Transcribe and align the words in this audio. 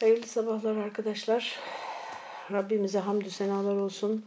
Hayırlı 0.00 0.26
sabahlar 0.26 0.76
arkadaşlar. 0.76 1.58
Rabbimize 2.52 2.98
hamdü 2.98 3.30
senalar 3.30 3.76
olsun. 3.76 4.24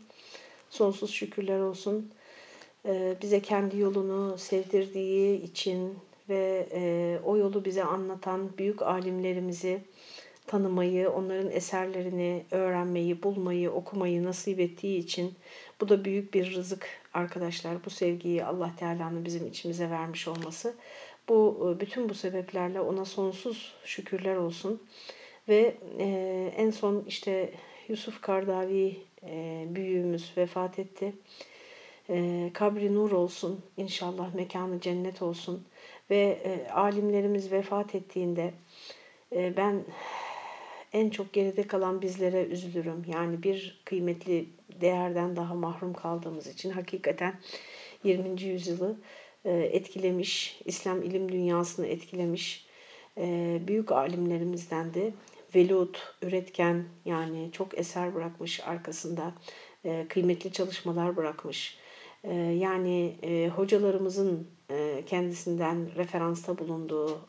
Sonsuz 0.70 1.12
şükürler 1.12 1.60
olsun. 1.60 2.12
Ee, 2.86 3.18
bize 3.22 3.42
kendi 3.42 3.78
yolunu 3.78 4.38
sevdirdiği 4.38 5.42
için 5.42 6.00
ve 6.30 6.68
e, 6.72 7.20
o 7.24 7.38
yolu 7.38 7.66
bize 7.66 7.84
anlatan 7.84 8.58
büyük 8.58 8.82
alimlerimizi 8.82 9.82
tanımayı, 10.48 11.10
onların 11.10 11.52
eserlerini 11.52 12.46
öğrenmeyi, 12.52 13.24
bulmayı, 13.24 13.72
okumayı 13.72 14.24
nasip 14.24 14.60
ettiği 14.60 14.98
için 14.98 15.34
bu 15.82 15.90
da 15.90 16.06
büyük 16.06 16.34
bir 16.34 16.56
rızık 16.56 16.88
arkadaşlar. 17.14 17.86
Bu 17.86 17.90
sevgiyi 17.90 18.46
Allah 18.46 18.72
Teala'nın 18.80 19.26
bizim 19.26 19.48
içimize 19.48 19.90
vermiş 19.90 20.28
olması. 20.28 20.74
Bu 21.30 21.70
e, 21.76 21.80
bütün 21.80 22.10
bu 22.10 22.14
sebeplerle 22.14 22.82
ona 22.82 23.06
sonsuz 23.06 23.74
şükürler 23.86 24.36
olsun. 24.36 24.82
Ve 25.48 25.76
e, 26.00 26.52
en 26.58 26.70
son 26.70 27.04
işte 27.08 27.54
Yusuf 27.88 28.22
Kardavi 28.22 28.98
e, 29.24 29.66
büyüğümüz 29.70 30.34
vefat 30.38 30.80
etti. 30.80 31.14
E, 32.10 32.50
kabri 32.54 32.96
nur 32.96 33.12
olsun 33.12 33.62
inşallah 33.78 34.34
mekanı 34.34 34.80
cennet 34.80 35.22
olsun. 35.22 35.68
Ve 36.10 36.40
e, 36.44 36.70
alimlerimiz 36.72 37.52
vefat 37.52 37.96
ettiğinde 37.96 38.54
e, 39.36 39.58
ben 39.58 39.84
en 40.94 41.10
çok 41.10 41.34
geride 41.34 41.68
kalan 41.68 42.02
bizlere 42.02 42.44
üzülürüm. 42.46 43.06
Yani 43.14 43.44
bir 43.44 43.82
kıymetli 43.86 44.50
değerden 44.82 45.36
daha 45.36 45.54
mahrum 45.54 45.94
kaldığımız 45.94 46.48
için 46.48 46.70
hakikaten 46.70 47.40
20. 48.04 48.42
yüzyılı 48.42 48.98
e, 49.46 49.52
etkilemiş, 49.52 50.62
İslam 50.66 51.02
ilim 51.02 51.32
dünyasını 51.32 51.88
etkilemiş 51.88 52.66
e, 53.18 53.60
büyük 53.68 53.92
alimlerimizdendi. 53.92 55.14
Velut, 55.56 56.16
üretken 56.22 56.86
yani 57.06 57.50
çok 57.52 57.78
eser 57.78 58.16
bırakmış 58.16 58.60
arkasında, 58.60 59.34
e, 59.86 60.06
kıymetli 60.10 60.52
çalışmalar 60.52 61.16
bırakmış. 61.16 61.78
Yani 62.54 63.16
hocalarımızın 63.56 64.48
kendisinden 65.06 65.96
referansta 65.96 66.58
bulunduğu 66.58 67.20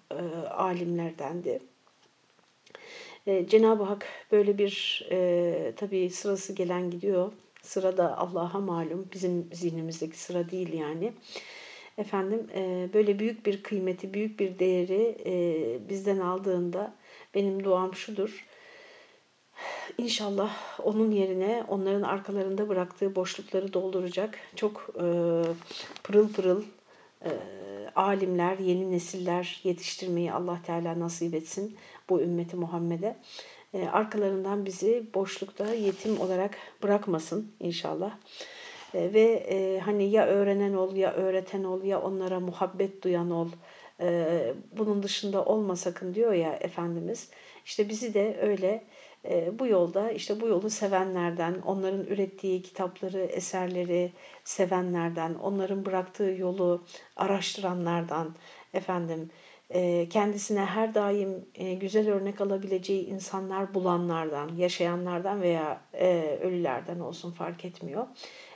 alimlerdendi. 0.51 1.61
Cenab-ı 3.47 3.83
Hak 3.83 4.07
böyle 4.33 4.59
bir 4.59 5.07
tabii 5.77 6.11
sırası 6.11 6.53
gelen 6.53 6.91
gidiyor. 6.91 7.33
Sıra 7.63 7.97
da 7.97 8.19
Allah'a 8.19 8.61
malum. 8.61 9.09
Bizim 9.13 9.49
zihnimizdeki 9.53 10.19
sıra 10.19 10.51
değil 10.51 10.73
yani 10.73 11.13
efendim 11.99 12.47
e, 12.55 12.89
böyle 12.95 13.19
büyük 13.19 13.47
bir 13.47 13.63
kıymeti, 13.63 14.15
büyük 14.15 14.41
bir 14.41 14.59
değeri 14.59 15.17
e, 15.27 15.89
bizden 15.89 16.19
aldığında 16.19 16.95
benim 17.35 17.65
duam 17.65 17.95
şudur. 17.95 18.47
İnşallah 19.99 20.57
onun 20.83 21.11
yerine 21.11 21.65
onların 21.69 22.03
arkalarında 22.03 22.69
bıraktığı 22.69 23.15
boşlukları 23.15 23.73
dolduracak 23.73 24.39
çok 24.57 24.91
e, 24.95 25.07
pırıl 26.03 26.33
pırıl 26.33 26.63
e, 27.25 27.31
alimler, 27.97 28.59
yeni 28.59 28.93
nesiller 28.93 29.61
yetiştirmeyi 29.65 30.33
Allah 30.33 30.59
Teala 30.67 31.01
nasip 31.01 31.35
etsin 31.35 31.77
bu 32.09 32.21
ümmeti 32.21 32.57
Muhammed'e. 32.57 33.17
E, 33.75 33.89
arkalarından 33.89 34.67
bizi 34.67 35.05
boşlukta 35.15 35.75
yetim 35.75 36.21
olarak 36.21 36.57
bırakmasın 36.83 37.53
inşallah. 37.61 38.13
E, 38.95 39.15
ve 39.15 39.23
e, 39.23 39.81
hani 39.81 40.11
ya 40.11 40.27
öğrenen 40.27 40.75
ol 40.75 40.97
ya 40.97 41.13
öğreten 41.13 41.65
ol 41.65 41.83
ya 41.83 42.01
onlara 42.01 42.41
muhabbet 42.41 43.03
duyan 43.03 43.31
ol. 43.31 43.49
E, 44.01 44.55
bunun 44.79 45.03
dışında 45.03 45.45
olma 45.45 45.77
sakın 45.77 46.15
diyor 46.15 46.33
ya 46.33 46.53
Efendimiz. 46.53 47.31
İşte 47.65 47.89
bizi 47.89 48.15
de 48.15 48.39
öyle 48.43 48.85
e, 49.25 49.59
bu 49.59 49.67
yolda 49.67 50.11
işte 50.11 50.41
bu 50.41 50.49
yolu 50.49 50.71
sevenlerden, 50.71 51.55
onların 51.67 52.05
ürettiği 52.07 52.63
kitapları, 52.63 53.21
eserleri 53.21 54.13
sevenlerden, 54.45 55.35
onların 55.35 55.87
bıraktığı 55.87 56.35
yolu 56.39 56.85
araştıranlardan 57.17 58.35
efendim 58.75 59.31
kendisine 60.11 60.65
her 60.65 60.95
daim 60.95 61.45
güzel 61.81 62.11
örnek 62.11 62.41
alabileceği 62.41 63.07
insanlar 63.07 63.75
bulanlardan, 63.75 64.57
yaşayanlardan 64.57 65.43
veya 65.43 65.81
e, 65.93 66.39
ölülerden 66.43 67.01
olsun 67.01 67.33
fark 67.33 67.65
etmiyor. 67.65 68.07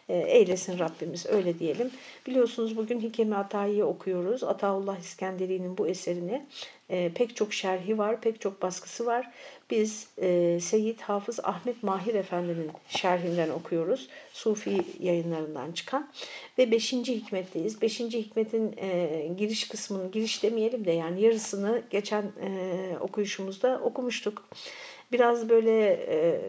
E, 0.08 0.16
eylesin 0.16 0.78
Rabbimiz 0.78 1.26
öyle 1.26 1.58
diyelim. 1.58 1.90
Biliyorsunuz 2.26 2.76
bugün 2.76 3.00
Hikemi 3.00 3.36
Atayi'yi 3.36 3.84
okuyoruz. 3.84 4.44
Ataullah 4.44 4.98
İskenderi'nin 4.98 5.78
bu 5.78 5.88
eserini 5.88 6.46
e, 6.90 7.12
pek 7.14 7.36
çok 7.36 7.54
şerhi 7.54 7.98
var, 7.98 8.20
pek 8.20 8.40
çok 8.40 8.62
baskısı 8.62 9.06
var. 9.06 9.30
Biz 9.70 10.08
e, 10.18 10.58
Seyyid 10.60 11.00
Hafız 11.00 11.40
Ahmet 11.40 11.82
Mahir 11.82 12.14
Efendi'nin 12.14 12.70
şerhinden 12.88 13.50
okuyoruz. 13.50 14.08
Sufi 14.32 14.82
yayınlarından 15.00 15.72
çıkan. 15.72 16.10
Ve 16.58 16.70
5. 16.70 16.92
hikmetteyiz. 16.92 17.82
5. 17.82 18.00
hikmetin 18.00 18.74
e, 18.76 19.28
giriş 19.38 19.68
kısmını, 19.68 20.10
giriş 20.10 20.42
demeyelim 20.42 20.84
de 20.84 20.92
yani 20.92 21.20
yarısını 21.22 21.82
geçen 21.90 22.22
e, 22.22 22.98
okuyuşumuzda 23.00 23.80
okumuştuk. 23.84 24.44
Biraz 25.12 25.48
böyle 25.48 25.88
e, 26.08 26.40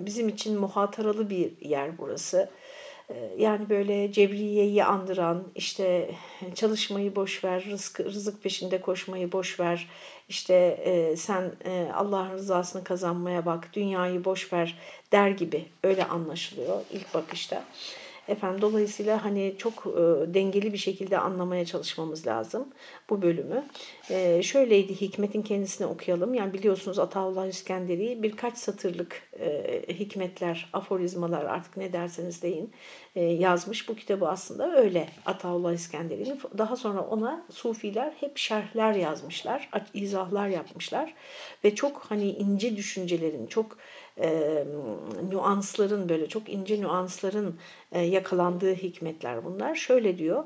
bizim 0.00 0.28
için 0.28 0.58
muhataralı 0.58 1.30
bir 1.30 1.60
yer 1.60 1.98
burası. 1.98 2.50
Yani 3.38 3.68
böyle 3.68 4.12
cebriyeyi 4.12 4.84
andıran 4.84 5.44
işte 5.54 6.10
çalışmayı 6.54 7.16
boş 7.16 7.44
ver, 7.44 7.64
rızık, 7.64 8.00
rızık 8.00 8.42
peşinde 8.42 8.80
koşmayı 8.80 9.32
boş 9.32 9.60
ver, 9.60 9.88
işte 10.28 10.54
e, 10.84 11.16
sen 11.16 11.52
e, 11.64 11.88
Allah'ın 11.94 12.32
rızasını 12.32 12.84
kazanmaya 12.84 13.46
bak, 13.46 13.70
dünyayı 13.72 14.24
boş 14.24 14.52
ver 14.52 14.78
der 15.12 15.30
gibi 15.30 15.64
öyle 15.84 16.04
anlaşılıyor 16.04 16.80
ilk 16.92 17.14
bakışta. 17.14 17.64
Efendim 18.28 18.62
dolayısıyla 18.62 19.24
hani 19.24 19.54
çok 19.58 19.74
e, 19.74 20.34
dengeli 20.34 20.72
bir 20.72 20.78
şekilde 20.78 21.18
anlamaya 21.18 21.64
çalışmamız 21.64 22.26
lazım 22.26 22.68
bu 23.10 23.22
bölümü. 23.22 23.64
E, 24.10 24.42
şöyleydi 24.42 25.00
hikmetin 25.00 25.42
kendisini 25.42 25.86
okuyalım. 25.86 26.34
Yani 26.34 26.52
biliyorsunuz 26.52 26.98
Ataullah 26.98 27.46
İskenderi 27.46 28.22
birkaç 28.22 28.58
satırlık 28.58 29.22
e, 29.40 29.82
hikmetler, 29.88 30.70
aforizmalar 30.72 31.44
artık 31.44 31.76
ne 31.76 31.92
derseniz 31.92 32.42
deyin 32.42 32.72
e, 33.16 33.24
yazmış. 33.24 33.88
Bu 33.88 33.96
kitabı 33.96 34.28
aslında 34.28 34.76
öyle 34.76 35.08
Ataullah 35.26 35.72
İskenderi'nin. 35.72 36.40
Daha 36.58 36.76
sonra 36.76 37.00
ona 37.00 37.46
Sufiler 37.50 38.12
hep 38.20 38.38
şerhler 38.38 38.92
yazmışlar, 38.92 39.70
izahlar 39.94 40.48
yapmışlar 40.48 41.14
ve 41.64 41.74
çok 41.74 42.06
hani 42.08 42.30
ince 42.30 42.76
düşüncelerin, 42.76 43.46
çok 43.46 43.78
e, 44.20 44.64
nüansların 45.30 46.08
böyle 46.08 46.28
çok 46.28 46.48
ince 46.48 46.80
nüansların 46.80 47.58
e, 47.92 48.00
yakalandığı 48.00 48.74
hikmetler 48.74 49.44
bunlar. 49.44 49.74
Şöyle 49.74 50.18
diyor 50.18 50.44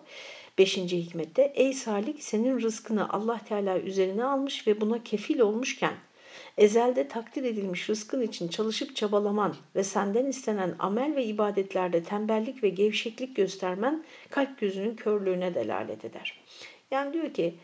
5. 0.59 0.77
hikmette 0.77 1.53
ey 1.55 1.73
salik 1.73 2.23
senin 2.23 2.61
rızkını 2.61 3.13
Allah 3.13 3.41
Teala 3.49 3.79
üzerine 3.79 4.25
almış 4.25 4.67
ve 4.67 4.81
buna 4.81 5.03
kefil 5.03 5.41
olmuşken 5.41 5.95
ezelde 6.59 7.09
takdir 7.09 7.45
edilmiş 7.45 7.91
rızkın 7.91 8.23
için 8.23 8.49
çalışıp 8.49 8.97
çabalaman 8.97 9.55
ve 9.77 9.85
senden 9.85 10.27
istenen 10.27 10.77
amel 10.79 11.17
ve 11.17 11.25
ibadetlerde 11.25 12.03
tembellik 12.03 12.63
ve 12.63 12.69
gevşeklik 12.69 13.37
göstermen 13.37 14.05
kalp 14.31 14.59
gözünün 14.61 14.97
körlüğüne 14.97 15.55
delalet 15.55 16.05
eder. 16.05 16.41
Yani 16.91 17.13
diyor 17.13 17.35
ki 17.35 17.55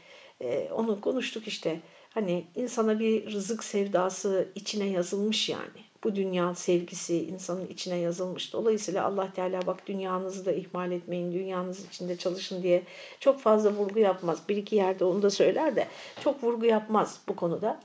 e, 0.41 0.69
onu 0.73 1.01
konuştuk 1.01 1.49
işte 1.49 1.81
hani 2.11 2.45
insana 2.55 2.99
bir 2.99 3.33
rızık 3.33 3.65
sevdası 3.65 4.49
içine 4.55 4.87
yazılmış 4.87 5.49
yani 5.49 5.88
bu 6.05 6.17
dünya 6.17 6.55
sevgisi 6.55 7.25
insanın 7.25 7.67
içine 7.67 7.97
yazılmış. 7.97 8.53
Dolayısıyla 8.53 9.05
Allah 9.05 9.33
Teala 9.33 9.67
bak 9.67 9.87
dünyanızı 9.87 10.47
da 10.47 10.53
ihmal 10.53 10.93
etmeyin, 10.93 11.33
dünyanız 11.33 11.87
içinde 11.87 12.17
çalışın 12.17 12.63
diye 12.63 12.83
çok 13.21 13.41
fazla 13.41 13.73
vurgu 13.73 13.99
yapmaz. 13.99 14.43
Bir 14.49 14.57
iki 14.57 14.77
yerde 14.77 15.05
onu 15.05 15.23
da 15.23 15.31
söyler 15.31 15.77
de 15.77 15.89
çok 16.25 16.45
vurgu 16.45 16.67
yapmaz 16.67 17.21
bu 17.29 17.37
konuda. 17.37 17.81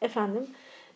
Efendim 0.00 0.46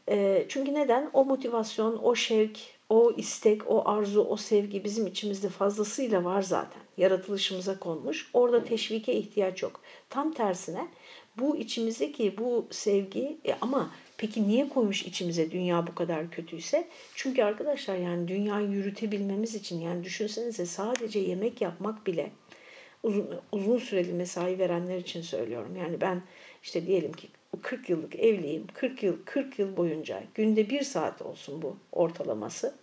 e, 0.08 0.46
çünkü 0.48 0.74
neden? 0.74 1.10
O 1.12 1.24
motivasyon, 1.24 2.00
o 2.02 2.14
şevk, 2.14 2.58
o 2.88 3.12
istek, 3.16 3.70
o 3.70 3.88
arzu, 3.88 4.20
o 4.24 4.36
sevgi 4.36 4.84
bizim 4.84 5.06
içimizde 5.06 5.48
fazlasıyla 5.48 6.24
var 6.24 6.42
zaten. 6.42 6.82
Yaratılışımıza 6.96 7.78
konmuş. 7.78 8.30
Orada 8.32 8.64
teşvike 8.64 9.12
ihtiyaç 9.12 9.62
yok. 9.62 9.80
Tam 10.10 10.32
tersine 10.32 10.88
bu 11.38 11.56
içimizdeki 11.56 12.38
bu 12.38 12.66
sevgi 12.70 13.38
e, 13.44 13.56
ama 13.60 13.90
Peki 14.18 14.48
niye 14.48 14.68
koymuş 14.68 15.02
içimize 15.02 15.50
dünya 15.50 15.86
bu 15.86 15.94
kadar 15.94 16.30
kötüyse? 16.30 16.88
Çünkü 17.14 17.42
arkadaşlar 17.42 17.96
yani 17.96 18.28
dünyayı 18.28 18.68
yürütebilmemiz 18.68 19.54
için 19.54 19.80
yani 19.80 20.04
düşünsenize 20.04 20.66
sadece 20.66 21.18
yemek 21.18 21.60
yapmak 21.60 22.06
bile 22.06 22.30
uzun, 23.02 23.40
uzun 23.52 23.78
süreli 23.78 24.12
mesai 24.12 24.58
verenler 24.58 24.98
için 24.98 25.22
söylüyorum. 25.22 25.76
Yani 25.76 26.00
ben 26.00 26.22
işte 26.62 26.86
diyelim 26.86 27.12
ki 27.12 27.28
40 27.62 27.90
yıllık 27.90 28.16
evliyim. 28.16 28.66
40 28.74 29.02
yıl 29.02 29.16
40 29.24 29.58
yıl 29.58 29.76
boyunca 29.76 30.22
günde 30.34 30.70
bir 30.70 30.82
saat 30.82 31.22
olsun 31.22 31.62
bu 31.62 31.76
ortalaması. 31.92 32.74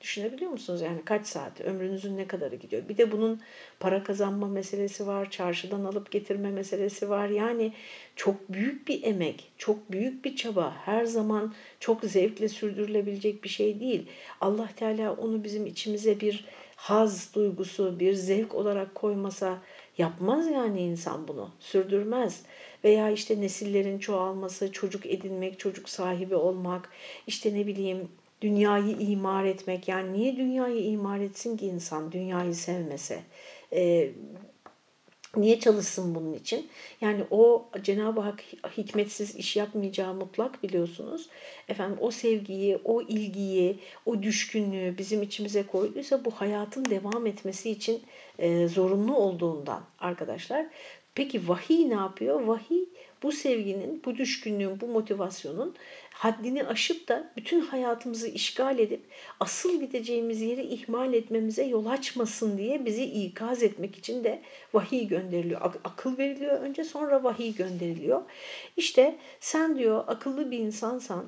Düşünebiliyor 0.00 0.50
musunuz? 0.50 0.80
Yani 0.80 1.04
kaç 1.04 1.26
saat, 1.26 1.60
ömrünüzün 1.60 2.16
ne 2.16 2.26
kadarı 2.26 2.56
gidiyor? 2.56 2.88
Bir 2.88 2.96
de 2.96 3.12
bunun 3.12 3.40
para 3.80 4.02
kazanma 4.02 4.48
meselesi 4.48 5.06
var, 5.06 5.30
çarşıdan 5.30 5.84
alıp 5.84 6.10
getirme 6.10 6.50
meselesi 6.50 7.10
var. 7.10 7.28
Yani 7.28 7.72
çok 8.16 8.52
büyük 8.52 8.88
bir 8.88 9.02
emek, 9.02 9.52
çok 9.58 9.92
büyük 9.92 10.24
bir 10.24 10.36
çaba. 10.36 10.76
Her 10.84 11.04
zaman 11.04 11.54
çok 11.80 12.04
zevkle 12.04 12.48
sürdürülebilecek 12.48 13.44
bir 13.44 13.48
şey 13.48 13.80
değil. 13.80 14.06
Allah 14.40 14.68
Teala 14.76 15.12
onu 15.12 15.44
bizim 15.44 15.66
içimize 15.66 16.20
bir 16.20 16.44
haz 16.76 17.34
duygusu, 17.34 18.00
bir 18.00 18.14
zevk 18.14 18.54
olarak 18.54 18.94
koymasa 18.94 19.58
yapmaz 19.98 20.50
yani 20.50 20.80
insan 20.80 21.28
bunu, 21.28 21.50
sürdürmez. 21.60 22.42
Veya 22.84 23.10
işte 23.10 23.40
nesillerin 23.40 23.98
çoğalması, 23.98 24.72
çocuk 24.72 25.06
edinmek, 25.06 25.58
çocuk 25.58 25.88
sahibi 25.88 26.34
olmak, 26.34 26.88
işte 27.26 27.54
ne 27.54 27.66
bileyim 27.66 28.08
dünyayı 28.40 28.96
imar 28.98 29.44
etmek. 29.44 29.88
Yani 29.88 30.12
niye 30.12 30.36
dünyayı 30.36 30.84
imar 30.84 31.20
etsin 31.20 31.56
ki 31.56 31.66
insan 31.66 32.12
dünyayı 32.12 32.54
sevmese? 32.54 33.20
Ee, 33.72 34.10
Niye 35.36 35.60
çalışsın 35.60 36.14
bunun 36.14 36.32
için? 36.32 36.68
Yani 37.00 37.24
o 37.30 37.68
Cenab-ı 37.82 38.20
Hak 38.20 38.44
hikmetsiz 38.76 39.36
iş 39.36 39.56
yapmayacağı 39.56 40.14
mutlak 40.14 40.62
biliyorsunuz. 40.62 41.28
Efendim 41.68 41.98
o 42.00 42.10
sevgiyi, 42.10 42.78
o 42.84 43.02
ilgiyi, 43.02 43.78
o 44.06 44.22
düşkünlüğü 44.22 44.98
bizim 44.98 45.22
içimize 45.22 45.62
koyduysa 45.62 46.24
bu 46.24 46.30
hayatın 46.30 46.84
devam 46.84 47.26
etmesi 47.26 47.70
için 47.70 48.02
e, 48.38 48.68
zorunlu 48.68 49.16
olduğundan 49.16 49.82
arkadaşlar. 49.98 50.66
Peki 51.14 51.48
vahiy 51.48 51.90
ne 51.90 51.94
yapıyor? 51.94 52.40
Vahiy 52.40 52.84
bu 53.22 53.32
sevginin, 53.32 54.02
bu 54.04 54.16
düşkünlüğün, 54.16 54.80
bu 54.80 54.86
motivasyonun 54.86 55.74
haddini 56.20 56.64
aşıp 56.64 57.08
da 57.08 57.30
bütün 57.36 57.60
hayatımızı 57.60 58.28
işgal 58.28 58.78
edip 58.78 59.00
asıl 59.40 59.80
gideceğimiz 59.80 60.40
yeri 60.40 60.62
ihmal 60.62 61.14
etmemize 61.14 61.64
yol 61.64 61.86
açmasın 61.86 62.58
diye 62.58 62.84
bizi 62.84 63.04
ikaz 63.04 63.62
etmek 63.62 63.96
için 63.98 64.24
de 64.24 64.42
vahiy 64.74 65.08
gönderiliyor. 65.08 65.60
Akıl 65.84 66.18
veriliyor 66.18 66.60
önce 66.60 66.84
sonra 66.84 67.24
vahiy 67.24 67.54
gönderiliyor. 67.54 68.22
İşte 68.76 69.16
sen 69.40 69.78
diyor 69.78 70.04
akıllı 70.06 70.50
bir 70.50 70.58
insansan 70.58 71.24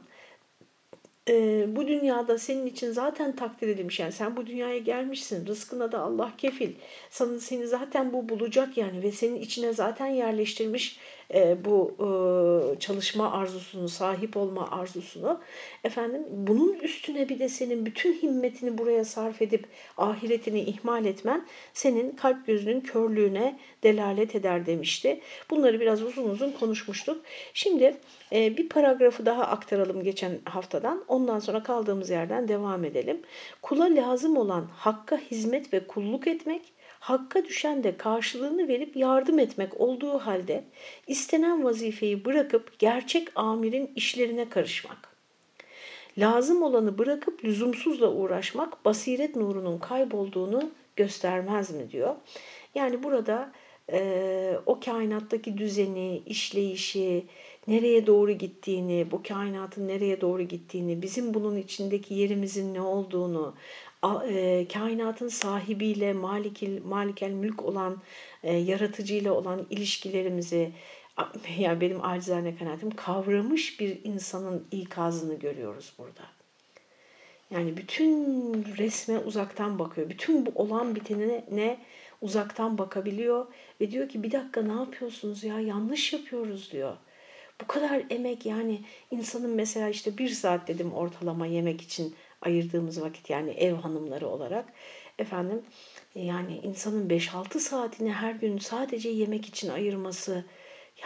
e, 1.29 1.65
bu 1.77 1.89
dünyada 1.89 2.39
senin 2.39 2.67
için 2.67 2.93
zaten 2.93 3.37
takdir 3.37 3.69
edilmiş. 3.69 4.01
Yani 4.01 4.13
sen 4.13 4.37
bu 4.37 4.47
dünyaya 4.47 4.79
gelmişsin. 4.79 5.47
Rızkına 5.47 5.93
da 5.93 6.01
Allah 6.01 6.33
kefil. 6.39 6.73
Sana, 7.11 7.41
seni 7.41 7.67
zaten 7.67 8.13
bu 8.13 8.29
bulacak 8.29 8.77
yani 8.77 9.03
ve 9.03 9.13
senin 9.13 9.37
içine 9.37 9.73
zaten 9.73 10.07
yerleştirmiş 10.07 10.99
e, 11.35 11.65
bu 11.65 11.95
e, 11.99 12.79
çalışma 12.79 13.33
arzusunu, 13.33 13.89
sahip 13.89 14.37
olma 14.37 14.71
arzusunu 14.71 15.41
efendim 15.85 16.23
bunun 16.31 16.75
üstüne 16.75 17.29
bir 17.29 17.39
de 17.39 17.49
senin 17.49 17.87
bütün 17.87 18.13
himmetini 18.23 18.79
buraya 18.79 19.05
sarf 19.05 19.43
edip 19.43 19.67
ahiretini 19.99 20.61
ihmal 20.61 21.05
etmen 21.05 21.47
senin 21.75 22.11
kalp 22.11 22.47
gözünün 22.47 22.81
körlüğüne 22.81 23.59
delalet 23.83 24.35
eder 24.35 24.67
demişti. 24.67 25.21
Bunları 25.51 25.81
biraz 25.81 26.03
uzun 26.03 26.31
uzun 26.31 26.53
konuşmuştuk. 26.53 27.25
Şimdi 27.55 27.97
e, 28.33 28.57
bir 28.57 28.69
paragrafı 28.69 29.27
daha 29.27 29.43
aktaralım 29.43 30.03
geçen 30.03 30.39
haftadan. 30.45 31.05
Ondan 31.09 31.39
sonra 31.39 31.63
kaldığımız 31.63 32.11
yerden 32.11 32.49
devam 32.49 32.85
edelim. 32.85 33.23
Kula 33.63 33.85
lazım 33.85 34.37
olan 34.37 34.69
hakka 34.77 35.17
hizmet 35.17 35.73
ve 35.73 35.87
kulluk 35.87 36.27
etmek 36.27 36.63
hakka 37.03 37.45
düşen 37.45 37.85
de 37.85 37.97
karşılığını 37.97 38.69
verip 38.69 38.97
yardım 38.97 39.39
etmek 39.39 39.81
olduğu 39.81 40.19
halde 40.19 40.65
istenen 41.07 41.65
vazifeyi 41.65 42.25
bırakıp 42.25 42.79
gerçek 42.79 43.29
amirin 43.35 43.91
işlerine 43.97 44.49
karışmak. 44.49 45.13
Lazım 46.19 46.63
olanı 46.63 46.99
bırakıp 46.99 47.45
lüzumsuzla 47.45 48.13
uğraşmak 48.13 48.85
basiret 48.85 49.37
nurunun 49.37 49.79
kaybolduğunu 49.79 50.71
göstermez 50.97 51.71
mi 51.71 51.91
diyor. 51.91 52.15
Yani 52.75 53.03
burada 53.03 53.53
e, 53.93 54.59
o 54.67 54.81
kainattaki 54.81 55.59
düzeni, 55.59 56.23
işleyişi, 56.27 57.25
nereye 57.67 58.07
doğru 58.07 58.33
gittiğini, 58.33 59.07
bu 59.11 59.23
kainatın 59.23 59.89
nereye 59.89 60.21
doğru 60.21 60.43
gittiğini, 60.43 61.03
bizim 61.03 61.35
bunun 61.35 61.57
içindeki 61.57 62.15
yerimizin 62.15 62.75
ne 62.75 62.81
olduğunu, 62.81 63.55
e, 64.29 64.67
kainatın 64.73 65.29
sahibiyle, 65.29 66.13
malikil, 66.13 66.85
malikel 66.85 67.31
mülk 67.31 67.63
olan, 67.63 67.97
e, 68.43 68.57
yaratıcıyla 68.57 69.33
olan 69.33 69.67
ilişkilerimizi, 69.71 70.73
yani 71.59 71.81
benim 71.81 72.05
acizane 72.05 72.57
kanaatim 72.57 72.91
kavramış 72.91 73.81
bir 73.81 74.05
insanın 74.05 74.67
ikazını 74.71 75.35
görüyoruz 75.35 75.93
burada. 75.99 76.23
Yani 77.51 77.77
bütün 77.77 78.65
resme 78.79 79.19
uzaktan 79.19 79.79
bakıyor. 79.79 80.11
Bütün 80.11 80.47
bu 80.47 80.51
olan 80.55 80.95
bitene 80.95 81.45
ne 81.51 81.79
uzaktan 82.21 82.79
bakabiliyor 82.79 83.47
ve 83.81 83.91
diyor 83.91 84.09
ki 84.09 84.23
bir 84.23 84.33
dakika 84.33 84.63
ne 84.63 84.73
yapıyorsunuz 84.73 85.45
ya 85.45 85.61
yanlış 85.61 86.13
yapıyoruz 86.13 86.73
diyor. 86.73 86.97
Bu 87.63 87.67
kadar 87.67 88.03
emek 88.11 88.47
yani 88.47 88.81
insanın 89.11 89.51
mesela 89.51 89.89
işte 89.89 90.19
bir 90.19 90.29
saat 90.29 90.69
dedim 90.69 90.93
ortalama 90.93 91.47
yemek 91.47 91.81
için 91.81 92.15
ayırdığımız 92.41 93.03
vakit 93.03 93.31
yani 93.31 93.51
ev 93.51 93.75
hanımları 93.75 94.29
olarak 94.29 94.65
efendim 95.19 95.63
yani 96.15 96.61
insanın 96.65 97.09
5-6 97.09 97.59
saatini 97.59 98.13
her 98.13 98.33
gün 98.33 98.59
sadece 98.59 99.09
yemek 99.09 99.47
için 99.47 99.69
ayırması 99.69 100.45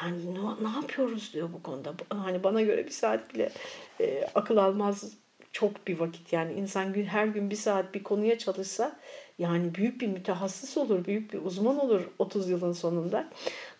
yani 0.02 0.34
ne, 0.34 0.68
ne 0.68 0.74
yapıyoruz 0.76 1.34
diyor 1.34 1.48
bu 1.52 1.62
konuda. 1.62 1.94
Hani 2.08 2.44
bana 2.44 2.62
göre 2.62 2.84
bir 2.86 2.90
saat 2.90 3.34
bile 3.34 3.52
e, 4.00 4.24
akıl 4.34 4.56
almaz 4.56 5.12
çok 5.52 5.86
bir 5.86 5.98
vakit 5.98 6.32
yani 6.32 6.52
insan 6.52 6.92
gün 6.92 7.04
her 7.04 7.26
gün 7.26 7.50
bir 7.50 7.56
saat 7.56 7.94
bir 7.94 8.02
konuya 8.02 8.38
çalışsa 8.38 8.96
yani 9.38 9.74
büyük 9.74 10.00
bir 10.00 10.06
mütehassıs 10.06 10.76
olur, 10.76 11.04
büyük 11.04 11.32
bir 11.32 11.38
uzman 11.42 11.78
olur 11.78 12.10
30 12.18 12.48
yılın 12.50 12.72
sonunda. 12.72 13.28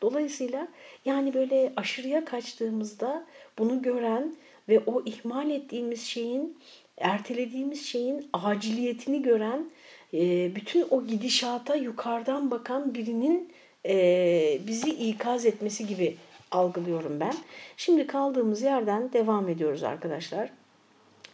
Dolayısıyla 0.03 0.69
yani 1.05 1.35
böyle 1.35 1.73
aşırıya 1.76 2.25
kaçtığımızda 2.25 3.26
bunu 3.58 3.82
gören 3.82 4.37
ve 4.69 4.81
o 4.87 5.03
ihmal 5.05 5.50
ettiğimiz 5.50 6.03
şeyin 6.03 6.58
ertelediğimiz 6.99 7.87
şeyin 7.87 8.29
aciliyetini 8.32 9.23
gören, 9.23 9.70
e, 10.14 10.55
bütün 10.55 10.87
o 10.91 11.06
gidişata 11.06 11.75
yukarıdan 11.75 12.50
bakan 12.50 12.94
birinin 12.94 13.53
e, 13.87 14.58
bizi 14.67 14.91
ikaz 14.91 15.47
etmesi 15.47 15.87
gibi 15.87 16.17
algılıyorum 16.50 17.20
ben. 17.20 17.35
Şimdi 17.76 18.06
kaldığımız 18.06 18.62
yerden 18.62 19.12
devam 19.12 19.49
ediyoruz 19.49 19.82
arkadaşlar. 19.82 20.50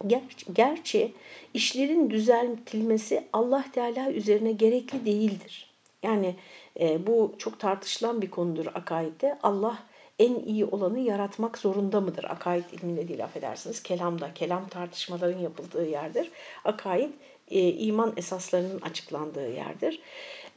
Gerçi, 0.07 0.53
gerçi 0.53 1.13
işlerin 1.55 2.11
düzeltilmesi 2.11 3.25
Allah 3.33 3.65
Teala 3.73 4.11
üzerine 4.11 4.53
gerekli 4.53 5.07
değildir. 5.07 5.71
Yani 6.03 6.35
e, 6.81 7.07
bu 7.07 7.35
çok 7.39 7.61
tartışılan 7.61 8.23
bir 8.23 8.31
konudur 8.31 8.67
akaidde. 8.75 9.39
Allah 9.43 9.79
en 10.19 10.35
iyi 10.35 10.65
olanı 10.65 10.99
yaratmak 10.99 11.59
zorunda 11.59 12.01
mıdır? 12.01 12.25
Akaid 12.25 12.65
ilminde 12.73 13.09
değil 13.09 13.25
affedersiniz. 13.25 13.83
Kelamda, 13.83 14.35
kelam 14.35 14.69
tartışmaların 14.69 15.39
yapıldığı 15.39 15.89
yerdir. 15.89 16.31
Akaid 16.65 17.11
e, 17.51 17.69
iman 17.69 18.13
esaslarının 18.17 18.81
açıklandığı 18.81 19.51
yerdir. 19.51 20.01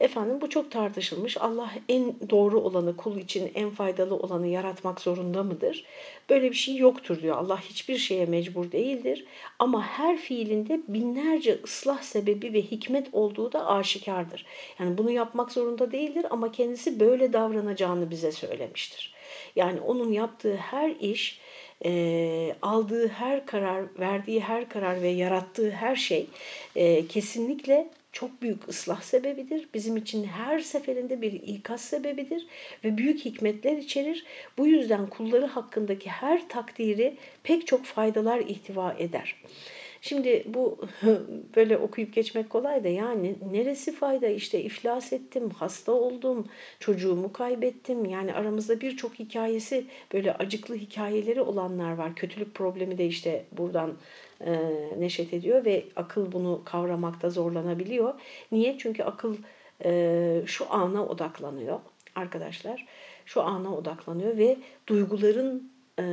Efendim 0.00 0.40
bu 0.40 0.50
çok 0.50 0.70
tartışılmış. 0.70 1.36
Allah 1.36 1.70
en 1.88 2.14
doğru 2.30 2.60
olanı, 2.60 2.96
kul 2.96 3.16
için 3.16 3.50
en 3.54 3.70
faydalı 3.70 4.16
olanı 4.16 4.46
yaratmak 4.46 5.00
zorunda 5.00 5.42
mıdır? 5.42 5.84
Böyle 6.30 6.50
bir 6.50 6.56
şey 6.56 6.76
yoktur 6.76 7.22
diyor. 7.22 7.36
Allah 7.36 7.60
hiçbir 7.60 7.98
şeye 7.98 8.26
mecbur 8.26 8.72
değildir. 8.72 9.24
Ama 9.58 9.82
her 9.86 10.16
fiilinde 10.16 10.80
binlerce 10.88 11.58
ıslah 11.64 12.02
sebebi 12.02 12.52
ve 12.52 12.62
hikmet 12.62 13.08
olduğu 13.12 13.52
da 13.52 13.66
aşikardır. 13.70 14.46
Yani 14.78 14.98
bunu 14.98 15.10
yapmak 15.10 15.52
zorunda 15.52 15.92
değildir 15.92 16.26
ama 16.30 16.52
kendisi 16.52 17.00
böyle 17.00 17.32
davranacağını 17.32 18.10
bize 18.10 18.32
söylemiştir. 18.32 19.14
Yani 19.56 19.80
onun 19.80 20.12
yaptığı 20.12 20.56
her 20.56 20.90
iş, 20.90 21.40
e, 21.84 22.56
aldığı 22.62 23.08
her 23.08 23.46
karar, 23.46 23.84
verdiği 23.98 24.40
her 24.40 24.68
karar 24.68 25.02
ve 25.02 25.08
yarattığı 25.08 25.70
her 25.70 25.96
şey 25.96 26.26
e, 26.76 27.06
kesinlikle 27.06 27.88
çok 28.16 28.42
büyük 28.42 28.68
ıslah 28.68 29.02
sebebidir. 29.02 29.68
Bizim 29.74 29.96
için 29.96 30.24
her 30.24 30.60
seferinde 30.60 31.22
bir 31.22 31.32
ikaz 31.32 31.80
sebebidir 31.80 32.46
ve 32.84 32.98
büyük 32.98 33.24
hikmetler 33.24 33.76
içerir. 33.76 34.24
Bu 34.58 34.66
yüzden 34.66 35.06
kulları 35.06 35.46
hakkındaki 35.46 36.10
her 36.10 36.48
takdiri 36.48 37.16
pek 37.42 37.66
çok 37.66 37.84
faydalar 37.84 38.38
ihtiva 38.38 38.94
eder. 38.98 39.36
Şimdi 40.00 40.44
bu 40.46 40.78
böyle 41.56 41.76
okuyup 41.78 42.14
geçmek 42.14 42.50
kolay 42.50 42.84
da 42.84 42.88
yani 42.88 43.36
neresi 43.52 43.92
fayda 43.92 44.28
işte 44.28 44.62
iflas 44.62 45.12
ettim, 45.12 45.50
hasta 45.50 45.92
oldum, 45.92 46.48
çocuğumu 46.80 47.32
kaybettim. 47.32 48.04
Yani 48.04 48.34
aramızda 48.34 48.80
birçok 48.80 49.18
hikayesi 49.18 49.84
böyle 50.12 50.34
acıklı 50.34 50.74
hikayeleri 50.74 51.40
olanlar 51.40 51.92
var. 51.92 52.14
Kötülük 52.14 52.54
problemi 52.54 52.98
de 52.98 53.06
işte 53.06 53.44
buradan 53.52 53.94
neşet 54.98 55.34
ediyor 55.34 55.64
ve 55.64 55.84
akıl 55.96 56.32
bunu 56.32 56.62
kavramakta 56.64 57.30
zorlanabiliyor. 57.30 58.14
Niye? 58.52 58.78
Çünkü 58.78 59.02
akıl 59.02 59.36
e, 59.84 60.42
şu 60.46 60.72
ana 60.72 61.06
odaklanıyor 61.06 61.80
arkadaşlar. 62.14 62.86
Şu 63.26 63.42
ana 63.42 63.76
odaklanıyor 63.76 64.36
ve 64.36 64.56
duyguların 64.86 65.70
e, 65.98 66.04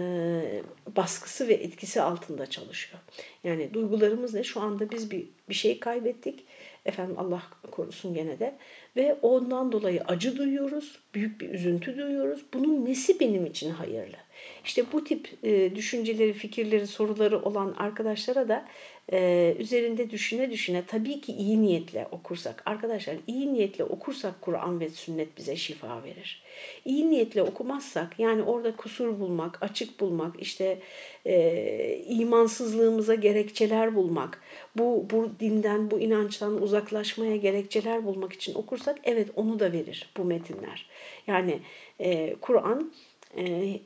baskısı 0.95 1.47
ve 1.47 1.53
etkisi 1.53 2.01
altında 2.01 2.45
çalışıyor. 2.45 3.01
Yani 3.43 3.73
duygularımız 3.73 4.33
ne? 4.33 4.43
Şu 4.43 4.61
anda 4.61 4.91
biz 4.91 5.11
bir, 5.11 5.25
bir 5.49 5.53
şey 5.53 5.79
kaybettik. 5.79 6.45
Efendim 6.85 7.15
Allah 7.19 7.43
korusun 7.71 8.13
gene 8.13 8.39
de. 8.39 8.55
Ve 8.95 9.17
ondan 9.21 9.71
dolayı 9.71 10.01
acı 10.01 10.37
duyuyoruz. 10.37 10.99
Büyük 11.13 11.41
bir 11.41 11.49
üzüntü 11.49 11.97
duyuyoruz. 11.97 12.45
Bunun 12.53 12.85
nesi 12.85 13.19
benim 13.19 13.45
için 13.45 13.69
hayırlı? 13.69 14.17
İşte 14.65 14.83
bu 14.93 15.03
tip 15.03 15.29
e, 15.43 15.75
düşünceleri, 15.75 16.33
fikirleri, 16.33 16.88
soruları 16.88 17.41
olan 17.41 17.75
arkadaşlara 17.77 18.47
da 18.47 18.65
e, 19.12 19.55
üzerinde 19.59 20.09
düşüne 20.09 20.51
düşüne 20.51 20.83
tabii 20.88 21.21
ki 21.21 21.33
iyi 21.33 21.62
niyetle 21.62 22.07
okursak. 22.12 22.63
Arkadaşlar 22.65 23.15
iyi 23.27 23.53
niyetle 23.53 23.83
okursak 23.83 24.41
Kur'an 24.41 24.79
ve 24.79 24.89
sünnet 24.89 25.38
bize 25.38 25.55
şifa 25.55 26.03
verir. 26.03 26.43
İyi 26.85 27.12
niyetle 27.12 27.43
okumazsak 27.43 28.19
yani 28.19 28.43
orada 28.43 28.75
kusur 28.75 29.19
bulmak, 29.19 29.63
açık 29.63 30.00
bulmak, 30.00 30.41
işte 30.41 30.79
e, 31.25 32.03
imansızlığımıza 32.09 33.15
gerekçeler 33.15 33.95
bulmak, 33.95 34.41
bu, 34.77 35.05
bu 35.09 35.31
dinden, 35.39 35.91
bu 35.91 36.00
inançtan 36.00 36.62
uzaklaşmaya 36.62 37.35
gerekçeler 37.35 38.05
bulmak 38.05 38.33
için 38.33 38.53
okursak 38.53 39.00
evet 39.03 39.29
onu 39.35 39.59
da 39.59 39.71
verir 39.71 40.09
bu 40.17 40.23
metinler. 40.23 40.85
Yani 41.27 41.59
e, 42.00 42.35
Kur'an 42.41 42.91
e, 43.37 43.79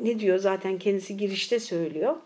ne 0.00 0.18
diyor 0.18 0.38
zaten 0.38 0.78
kendisi 0.78 1.16
girişte 1.16 1.60
söylüyor 1.60 2.16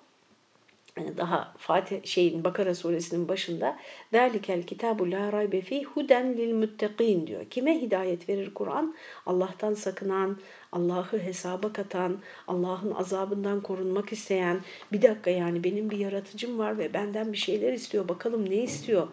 daha 1.16 1.54
Fatih 1.58 2.04
şeyin 2.04 2.44
Bakara 2.44 2.74
suresinin 2.74 3.28
başında 3.28 3.76
Zalikel 4.12 4.62
kitabu 4.62 5.10
la 5.10 5.32
raybe 5.32 5.60
fi 5.60 5.84
huden 5.84 6.36
lil 6.36 6.54
muttaqin 6.54 7.26
diyor. 7.26 7.44
Kime 7.50 7.80
hidayet 7.80 8.28
verir 8.28 8.54
Kur'an? 8.54 8.94
Allah'tan 9.26 9.74
sakınan, 9.74 10.38
Allah'ı 10.72 11.18
hesaba 11.18 11.72
katan, 11.72 12.18
Allah'ın 12.48 12.90
azabından 12.90 13.60
korunmak 13.60 14.12
isteyen, 14.12 14.60
bir 14.92 15.02
dakika 15.02 15.30
yani 15.30 15.64
benim 15.64 15.90
bir 15.90 15.98
yaratıcım 15.98 16.58
var 16.58 16.78
ve 16.78 16.94
benden 16.94 17.32
bir 17.32 17.38
şeyler 17.38 17.72
istiyor. 17.72 18.08
Bakalım 18.08 18.50
ne 18.50 18.56
istiyor? 18.56 19.08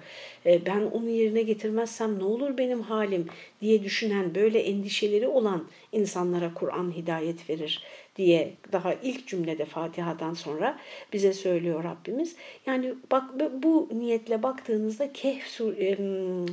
E, 0.46 0.66
ben 0.66 0.82
onu 0.82 1.10
yerine 1.10 1.42
getirmezsem 1.42 2.20
ne 2.20 2.24
olur 2.24 2.58
benim 2.58 2.82
halim 2.82 3.28
diye 3.62 3.84
düşünen, 3.84 4.36
böyle 4.36 4.60
endişeleri 4.60 5.28
olan 5.28 5.68
insanlara 5.92 6.54
Kur'an 6.54 6.92
hidayet 6.92 7.50
verir 7.50 7.84
diye 8.16 8.54
daha 8.72 8.94
ilk 8.94 9.28
cümlede 9.28 9.66
Fatiha'dan 9.66 10.34
sonra 10.34 10.80
bize 11.14 11.34
söylüyor 11.34 11.84
Rabbimiz. 11.84 12.36
Yani 12.66 12.94
bak 13.12 13.24
bu 13.64 13.90
niyetle 13.92 14.44
baktığınızda 14.44 15.14
Kehf 15.14 15.62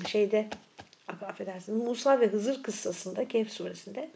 şeyde 0.09 0.49
affedersiniz 1.23 1.83
Musa 1.83 2.21
ve 2.21 2.27
Hızır 2.27 2.63
kıssasında 2.63 3.29
Kehf 3.29 3.51
suresinde 3.51 4.11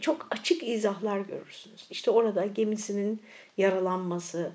çok 0.00 0.26
açık 0.30 0.68
izahlar 0.68 1.20
görürsünüz. 1.20 1.86
İşte 1.90 2.10
orada 2.10 2.46
gemisinin 2.46 3.20
yaralanması, 3.56 4.52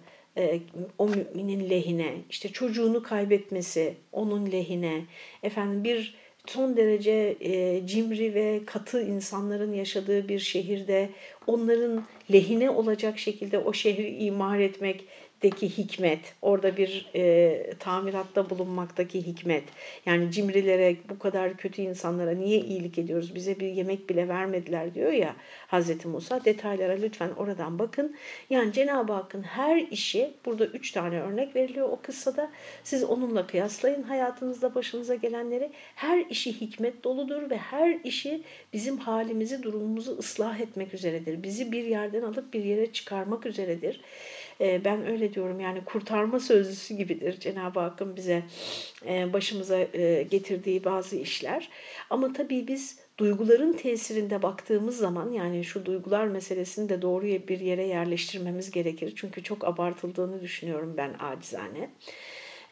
o 0.97 1.07
müminin 1.07 1.69
lehine, 1.69 2.13
işte 2.29 2.49
çocuğunu 2.49 3.03
kaybetmesi 3.03 3.93
onun 4.11 4.51
lehine, 4.51 5.05
efendim 5.43 5.83
bir 5.83 6.15
son 6.47 6.77
derece 6.77 7.35
e, 7.41 7.81
cimri 7.87 8.33
ve 8.33 8.61
katı 8.65 9.01
insanların 9.01 9.73
yaşadığı 9.73 10.29
bir 10.29 10.39
şehirde 10.39 11.09
onların 11.47 12.03
lehine 12.31 12.69
olacak 12.69 13.19
şekilde 13.19 13.59
o 13.59 13.73
şehri 13.73 14.15
imar 14.15 14.59
etmek 14.59 15.05
deki 15.45 15.77
hikmet, 15.77 16.19
orada 16.41 16.77
bir 16.77 17.09
e, 17.15 17.73
tamiratta 17.79 18.49
bulunmaktaki 18.49 19.27
hikmet. 19.27 19.63
Yani 20.05 20.31
cimrilere, 20.31 20.95
bu 21.09 21.19
kadar 21.19 21.57
kötü 21.57 21.81
insanlara 21.81 22.31
niye 22.31 22.59
iyilik 22.59 22.97
ediyoruz? 22.97 23.35
Bize 23.35 23.59
bir 23.59 23.67
yemek 23.67 24.09
bile 24.09 24.27
vermediler 24.27 24.93
diyor 24.93 25.11
ya 25.11 25.35
Hz. 25.71 26.05
Musa. 26.05 26.45
Detaylara 26.45 26.93
lütfen 26.93 27.29
oradan 27.29 27.79
bakın. 27.79 28.15
Yani 28.49 28.73
Cenab-ı 28.73 29.13
Hakk'ın 29.13 29.43
her 29.43 29.77
işi, 29.91 30.33
burada 30.45 30.65
üç 30.65 30.91
tane 30.91 31.21
örnek 31.21 31.55
veriliyor 31.55 31.89
o 31.89 31.99
kıssada. 32.01 32.51
Siz 32.83 33.03
onunla 33.03 33.47
kıyaslayın 33.47 34.03
hayatınızda 34.03 34.75
başınıza 34.75 35.15
gelenleri. 35.15 35.71
Her 35.95 36.25
işi 36.29 36.61
hikmet 36.61 37.03
doludur 37.03 37.49
ve 37.49 37.57
her 37.57 37.97
işi 38.03 38.41
bizim 38.73 38.97
halimizi, 38.97 39.63
durumumuzu 39.63 40.17
ıslah 40.17 40.59
etmek 40.59 40.93
üzeredir. 40.93 41.43
Bizi 41.43 41.71
bir 41.71 41.83
yerden 41.83 42.21
alıp 42.21 42.53
bir 42.53 42.63
yere 42.63 42.93
çıkarmak 42.93 43.45
üzeredir. 43.45 44.01
Ee, 44.61 44.85
ben 44.85 45.07
öyle 45.07 45.33
diyorum 45.33 45.59
yani 45.59 45.85
kurtarma 45.85 46.39
sözlüsü 46.39 46.93
gibidir 46.93 47.39
Cenab-ı 47.39 47.79
Hakk'ın 47.79 48.15
bize 48.15 48.43
e, 49.05 49.33
başımıza 49.33 49.79
e, 49.93 50.23
getirdiği 50.23 50.83
bazı 50.83 51.15
işler. 51.15 51.69
Ama 52.09 52.33
tabii 52.33 52.67
biz 52.67 52.99
duyguların 53.17 53.73
tesirinde 53.73 54.41
baktığımız 54.41 54.97
zaman 54.97 55.31
yani 55.31 55.63
şu 55.63 55.85
duygular 55.85 56.27
meselesini 56.27 56.89
de 56.89 57.01
doğru 57.01 57.25
bir 57.25 57.59
yere 57.59 57.83
yerleştirmemiz 57.83 58.71
gerekir. 58.71 59.13
Çünkü 59.15 59.43
çok 59.43 59.65
abartıldığını 59.65 60.41
düşünüyorum 60.41 60.93
ben 60.97 61.15
acizane 61.19 61.89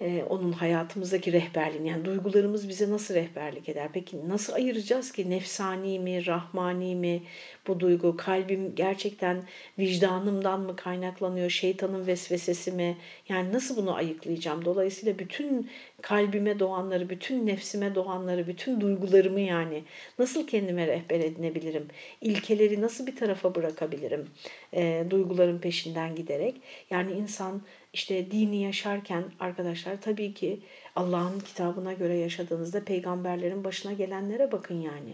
e, 0.04 0.24
onun 0.30 0.52
hayatımızdaki 0.52 1.34
rehberliğini 1.34 1.88
yani 1.88 2.06
duygularımız 2.06 2.70
bize 2.70 2.90
nasıl 2.90 3.14
rehberlik 3.14 3.70
eder? 3.70 3.90
Peki 3.94 4.30
nasıl 4.30 4.54
ayıracağız 4.54 5.12
ki 5.12 5.30
nefsani 5.30 6.00
mi, 6.00 6.26
rahmani 6.26 6.96
mi 6.96 7.24
bu 7.68 7.80
duygu? 7.80 8.18
Kalbim 8.18 8.76
gerçekten 8.76 9.44
vicdanımdan 9.80 10.60
mı 10.60 10.76
kaynaklanıyor, 10.76 11.50
şeytanın 11.50 12.08
vesvesesi 12.08 12.72
mi? 12.72 12.98
Yani 13.30 13.54
nasıl 13.54 13.78
bunu 13.78 13.96
ayıklayacağım? 13.96 14.66
Dolayısıyla 14.66 15.20
bütün 15.20 15.70
kalbime 16.02 16.60
doğanları, 16.60 17.10
bütün 17.10 17.48
nefsime 17.48 17.96
doğanları, 17.96 18.48
bütün 18.48 18.82
duygularımı 18.82 19.40
yani 19.40 19.84
nasıl 20.20 20.48
kendime 20.48 20.88
rehber 20.88 21.20
edinebilirim? 21.20 21.88
İlkeleri 22.22 22.82
nasıl 22.82 23.08
bir 23.08 23.16
tarafa 23.16 23.56
bırakabilirim? 23.56 24.28
E, 24.74 25.06
duyguların 25.10 25.60
peşinden 25.60 26.16
giderek. 26.16 26.62
Yani 26.90 27.12
insan 27.12 27.62
işte 27.94 28.32
dini 28.32 28.62
yaşarken 28.62 29.24
arkadaşlar 29.40 30.02
tabii 30.02 30.34
ki 30.34 30.60
Allah'ın 30.96 31.40
kitabına 31.40 31.94
göre 31.94 32.16
yaşadığınızda 32.18 32.84
peygamberlerin 32.84 33.64
başına 33.64 33.94
gelenlere 33.94 34.52
bakın 34.52 34.82
yani. 34.82 35.14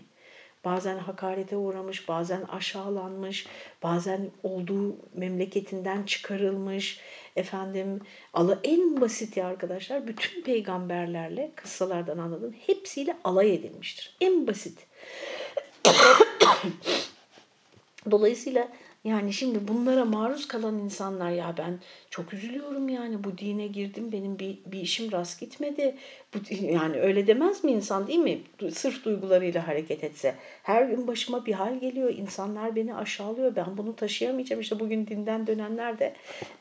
Bazen 0.65 0.97
hakarete 0.97 1.57
uğramış, 1.57 2.07
bazen 2.07 2.41
aşağılanmış, 2.41 3.47
bazen 3.83 4.31
olduğu 4.43 4.95
memleketinden 5.13 6.03
çıkarılmış. 6.03 6.99
Efendim, 7.35 8.01
ala 8.33 8.59
en 8.63 9.01
basiti 9.01 9.43
arkadaşlar 9.43 10.07
bütün 10.07 10.41
peygamberlerle 10.41 11.51
kıssalardan 11.55 12.17
anladın 12.17 12.55
hepsiyle 12.67 13.17
alay 13.23 13.53
edilmiştir. 13.53 14.15
En 14.21 14.47
basit. 14.47 14.79
Dolayısıyla 18.11 18.67
yani 19.03 19.33
şimdi 19.33 19.67
bunlara 19.67 20.05
maruz 20.05 20.47
kalan 20.47 20.79
insanlar 20.79 21.29
ya 21.31 21.55
ben 21.57 21.79
çok 22.09 22.33
üzülüyorum 22.33 22.89
yani 22.89 23.23
bu 23.23 23.37
dine 23.37 23.67
girdim 23.67 24.11
benim 24.11 24.39
bir, 24.39 24.57
bir 24.65 24.79
işim 24.79 25.11
rast 25.11 25.39
gitmedi. 25.39 25.95
Bu, 26.33 26.37
yani 26.61 26.99
öyle 26.99 27.27
demez 27.27 27.63
mi 27.63 27.71
insan 27.71 28.07
değil 28.07 28.19
mi? 28.19 28.39
Sırf 28.71 29.05
duygularıyla 29.05 29.67
hareket 29.67 30.03
etse. 30.03 30.35
Her 30.63 30.83
gün 30.83 31.07
başıma 31.07 31.45
bir 31.45 31.53
hal 31.53 31.79
geliyor. 31.79 32.13
insanlar 32.13 32.75
beni 32.75 32.95
aşağılıyor. 32.95 33.55
Ben 33.55 33.77
bunu 33.77 33.95
taşıyamayacağım. 33.95 34.61
İşte 34.61 34.79
bugün 34.79 35.07
dinden 35.07 35.47
dönenler 35.47 35.99
de 35.99 36.13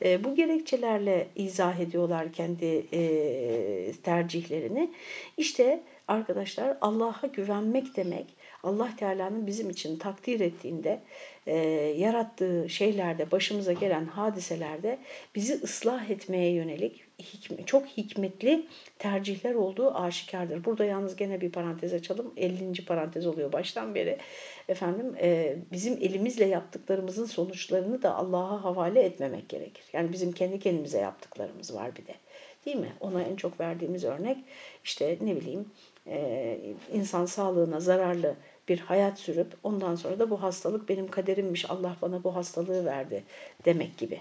e, 0.04 0.25
bu 0.25 0.35
gerekçelerle 0.35 1.28
izah 1.37 1.80
ediyorlar 1.80 2.33
kendi 2.33 2.87
e, 2.92 3.92
tercihlerini. 4.02 4.90
İşte 5.37 5.83
arkadaşlar 6.09 6.76
Allah'a 6.80 7.26
güvenmek 7.26 7.97
demek 7.97 8.26
Allah 8.62 8.91
Teala'nın 8.97 9.47
bizim 9.47 9.71
için 9.71 9.99
takdir 9.99 10.41
ettiğinde 10.41 11.00
e, 11.47 11.57
yarattığı 11.97 12.69
şeylerde, 12.69 13.31
başımıza 13.31 13.73
gelen 13.73 14.05
hadiselerde 14.05 14.99
bizi 15.35 15.55
ıslah 15.55 16.11
etmeye 16.11 16.53
yönelik 16.53 17.05
hikme, 17.23 17.67
çok 17.67 17.87
hikmetli 17.87 18.67
tercihler 18.99 19.55
olduğu 19.55 19.95
aşikardır. 19.95 20.65
Burada 20.65 20.85
yalnız 20.85 21.17
gene 21.17 21.41
bir 21.41 21.53
parantez 21.53 21.93
açalım. 21.95 22.33
50. 22.37 22.85
parantez 22.85 23.27
oluyor 23.27 23.53
baştan 23.53 23.95
beri. 23.95 24.19
Efendim 24.69 25.15
e, 25.21 25.57
bizim 25.73 25.93
elimizle 25.93 26.45
yaptıklarımızın 26.45 27.27
sonuçlarını 27.27 28.03
da 28.03 28.15
Allah'a 28.15 28.65
havale 28.65 29.03
etmemek 29.03 29.49
gerekir. 29.49 29.85
Yani 29.93 30.12
bizim 30.12 30.33
kendi 30.33 30.59
kendimize 30.59 30.99
yaptıklarımız 30.99 31.75
var 31.75 31.97
bir 31.97 32.07
de. 32.07 32.15
Değil 32.67 32.77
mi? 32.77 32.93
Ona 33.00 33.23
en 33.23 33.37
çok 33.37 33.61
verdiğimiz 33.61 34.05
örnek 34.05 34.38
işte 34.85 35.19
ne 35.21 35.37
bileyim 35.37 35.71
e, 36.11 36.59
insan 36.93 37.27
sağlığına 37.27 37.81
zararlı 37.81 38.35
bir 38.69 38.79
hayat 38.79 39.19
sürüp 39.19 39.47
ondan 39.62 39.95
sonra 39.95 40.19
da 40.19 40.31
bu 40.31 40.43
hastalık 40.43 40.88
benim 40.88 41.09
kaderimmiş 41.09 41.71
Allah 41.71 41.97
bana 42.03 42.25
bu 42.25 42.37
hastalığı 42.37 42.85
verdi 42.85 43.25
demek 43.65 43.99
gibi. 43.99 44.21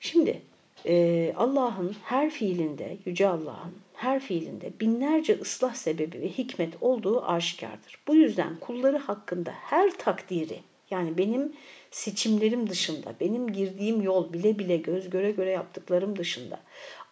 Şimdi 0.00 0.42
e, 0.86 1.34
Allah'ın 1.36 1.96
her 2.02 2.30
fiilinde, 2.30 2.96
Yüce 3.04 3.28
Allah'ın 3.28 3.74
her 3.94 4.20
fiilinde 4.20 4.72
binlerce 4.80 5.38
ıslah 5.40 5.74
sebebi 5.74 6.20
ve 6.20 6.28
hikmet 6.28 6.82
olduğu 6.82 7.24
aşikardır. 7.24 7.98
Bu 8.08 8.14
yüzden 8.14 8.56
kulları 8.60 8.98
hakkında 8.98 9.50
her 9.50 9.90
takdiri 9.98 10.60
yani 10.90 11.18
benim 11.18 11.52
seçimlerim 11.90 12.70
dışında, 12.70 13.14
benim 13.20 13.52
girdiğim 13.52 14.02
yol 14.02 14.32
bile 14.32 14.58
bile 14.58 14.76
göz 14.76 15.10
göre 15.10 15.30
göre 15.30 15.50
yaptıklarım 15.50 16.18
dışında 16.18 16.60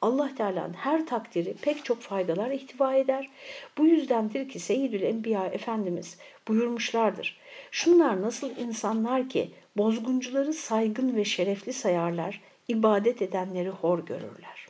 Allah 0.05 0.35
Teala'nın 0.35 0.73
her 0.73 1.07
takdiri 1.07 1.55
pek 1.63 1.85
çok 1.85 2.01
faydalar 2.01 2.51
ihtiva 2.51 2.95
eder. 2.95 3.31
Bu 3.79 3.87
yüzdendir 3.87 4.49
ki 4.49 4.61
Seyyidül 4.61 5.03
Enbiya 5.03 5.47
Efendimiz 5.47 6.19
buyurmuşlardır. 6.49 7.37
Şunlar 7.71 8.23
nasıl 8.23 8.57
insanlar 8.57 9.29
ki 9.29 9.51
Bozguncuları 9.77 10.53
saygın 10.53 11.17
ve 11.17 11.25
şerefli 11.25 11.73
sayarlar, 11.73 12.41
ibadet 12.69 13.23
edenleri 13.23 13.69
hor 13.69 14.07
görürler. 14.07 14.67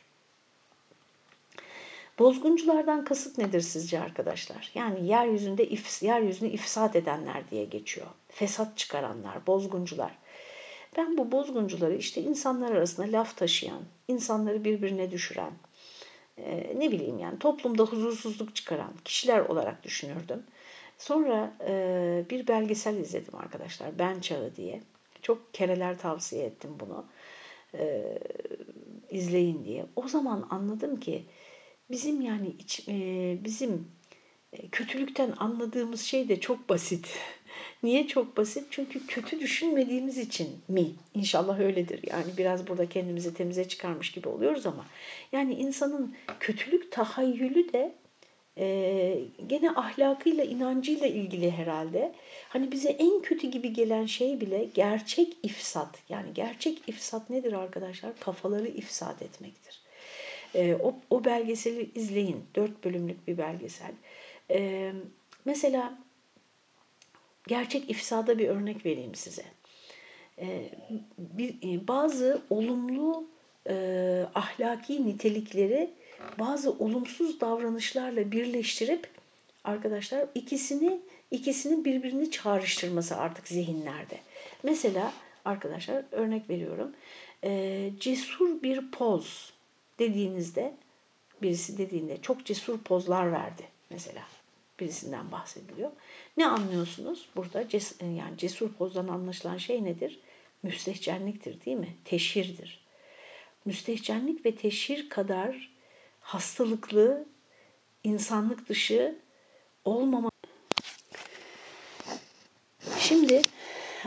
Bozgunculardan 2.19 3.05
kasıt 3.05 3.37
nedir 3.37 3.61
sizce 3.61 3.99
arkadaşlar? 3.99 4.71
Yani 4.75 5.07
yeryüzünde 5.07 5.69
if, 5.69 6.03
yeryüzünü 6.03 6.49
ifsat 6.49 6.95
edenler 6.95 7.49
diye 7.51 7.65
geçiyor. 7.65 8.07
Fesat 8.29 8.77
çıkaranlar, 8.77 9.47
bozguncular. 9.47 10.11
Ben 10.97 11.17
bu 11.17 11.31
bozguncuları 11.31 11.95
işte 11.95 12.21
insanlar 12.21 12.71
arasında 12.71 13.17
laf 13.17 13.37
taşıyan, 13.37 13.81
insanları 14.07 14.63
birbirine 14.63 15.11
düşüren, 15.11 15.51
e, 16.37 16.73
ne 16.79 16.91
bileyim 16.91 17.19
yani 17.19 17.39
toplumda 17.39 17.83
huzursuzluk 17.83 18.55
çıkaran 18.55 18.93
kişiler 19.05 19.39
olarak 19.39 19.83
düşünürdüm. 19.83 20.43
Sonra 20.97 21.53
e, 21.67 22.25
bir 22.29 22.47
belgesel 22.47 22.97
izledim 22.97 23.35
arkadaşlar, 23.35 23.99
Ben 23.99 24.19
Çağı 24.19 24.55
diye. 24.55 24.83
Çok 25.21 25.53
kereler 25.53 25.97
tavsiye 25.97 26.45
ettim 26.45 26.77
bunu. 26.79 27.05
E, 27.73 28.03
izleyin 29.09 29.65
diye. 29.65 29.85
O 29.95 30.07
zaman 30.07 30.47
anladım 30.49 30.99
ki 30.99 31.25
bizim 31.91 32.21
yani 32.21 32.47
iç, 32.47 32.87
bizim 33.43 33.87
kötülükten 34.71 35.33
anladığımız 35.37 36.01
şey 36.01 36.29
de 36.29 36.39
çok 36.39 36.69
basit. 36.69 37.19
Niye 37.83 38.07
çok 38.07 38.37
basit? 38.37 38.63
Çünkü 38.71 39.07
kötü 39.07 39.39
düşünmediğimiz 39.39 40.17
için 40.17 40.49
mi? 40.67 40.85
İnşallah 41.13 41.59
öyledir. 41.59 41.99
Yani 42.11 42.37
biraz 42.37 42.67
burada 42.67 42.89
kendimizi 42.89 43.33
temize 43.33 43.67
çıkarmış 43.67 44.11
gibi 44.11 44.27
oluyoruz 44.27 44.65
ama 44.65 44.85
yani 45.31 45.53
insanın 45.53 46.15
kötülük 46.39 46.91
tahayyülü 46.91 47.73
de 47.73 47.95
e, 48.57 49.17
gene 49.47 49.71
ahlakıyla, 49.71 50.43
inancıyla 50.43 51.07
ilgili 51.07 51.51
herhalde. 51.51 52.13
Hani 52.49 52.71
bize 52.71 52.89
en 52.89 53.21
kötü 53.21 53.47
gibi 53.47 53.73
gelen 53.73 54.05
şey 54.05 54.41
bile 54.41 54.67
gerçek 54.73 55.37
ifsat. 55.43 55.99
Yani 56.09 56.33
gerçek 56.33 56.89
ifsat 56.89 57.29
nedir 57.29 57.53
arkadaşlar? 57.53 58.19
Kafaları 58.19 58.67
ifsat 58.67 59.21
etmektir. 59.21 59.81
E, 60.55 60.75
o, 60.75 60.95
o 61.09 61.25
belgeseli 61.25 61.89
izleyin. 61.95 62.45
Dört 62.55 62.83
bölümlük 62.83 63.27
bir 63.27 63.37
belgesel. 63.37 63.91
E, 64.51 64.91
mesela 65.45 65.97
gerçek 67.47 67.89
ifsada 67.89 68.37
bir 68.37 68.47
örnek 68.47 68.85
vereyim 68.85 69.15
size. 69.15 69.45
E, 70.39 70.69
bir, 71.17 71.87
bazı 71.87 72.41
olumlu 72.49 73.27
e, 73.69 74.25
ahlaki 74.35 75.07
nitelikleri 75.07 75.89
bazı 76.39 76.71
olumsuz 76.71 77.41
davranışlarla 77.41 78.31
birleştirip 78.31 79.07
arkadaşlar 79.63 80.25
ikisini 80.35 80.99
ikisinin 81.31 81.85
birbirini 81.85 82.31
çağrıştırması 82.31 83.17
artık 83.17 83.47
zihinlerde. 83.47 84.19
Mesela 84.63 85.13
arkadaşlar 85.45 86.03
örnek 86.11 86.49
veriyorum. 86.49 86.91
E, 87.43 87.91
cesur 87.99 88.63
bir 88.63 88.91
poz 88.91 89.53
dediğinizde 89.99 90.73
birisi 91.41 91.77
dediğinde 91.77 92.21
çok 92.21 92.45
cesur 92.45 92.79
pozlar 92.79 93.31
verdi 93.31 93.63
mesela 93.89 94.23
birisinden 94.79 95.31
bahsediliyor. 95.31 95.91
Ne 96.37 96.47
anlıyorsunuz 96.47 97.29
burada? 97.35 97.69
Ces 97.69 97.95
yani 98.01 98.37
cesur 98.37 98.73
pozdan 98.73 99.07
anlaşılan 99.07 99.57
şey 99.57 99.83
nedir? 99.83 100.19
Müstehcenliktir 100.63 101.65
değil 101.65 101.77
mi? 101.77 101.95
Teşhirdir. 102.05 102.85
Müstehcenlik 103.65 104.45
ve 104.45 104.55
teşhir 104.55 105.09
kadar 105.09 105.71
hastalıklı, 106.19 107.25
insanlık 108.03 108.69
dışı 108.69 109.19
olmama. 109.85 110.29
Şimdi 112.99 113.41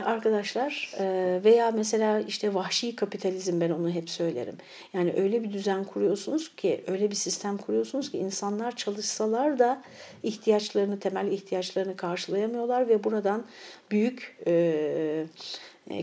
arkadaşlar 0.05 0.91
e, 0.99 1.39
veya 1.43 1.71
mesela 1.71 2.19
işte 2.19 2.53
vahşi 2.53 2.95
kapitalizm 2.95 3.61
ben 3.61 3.69
onu 3.69 3.89
hep 3.89 4.09
söylerim. 4.09 4.55
Yani 4.93 5.13
öyle 5.17 5.43
bir 5.43 5.53
düzen 5.53 5.83
kuruyorsunuz 5.83 6.55
ki 6.55 6.83
öyle 6.87 7.11
bir 7.11 7.15
sistem 7.15 7.57
kuruyorsunuz 7.57 8.11
ki 8.11 8.17
insanlar 8.17 8.75
çalışsalar 8.75 9.59
da 9.59 9.81
ihtiyaçlarını 10.23 10.99
temel 10.99 11.31
ihtiyaçlarını 11.31 11.95
karşılayamıyorlar 11.95 12.89
ve 12.89 13.03
buradan 13.03 13.45
büyük 13.91 14.37
e, 14.47 15.25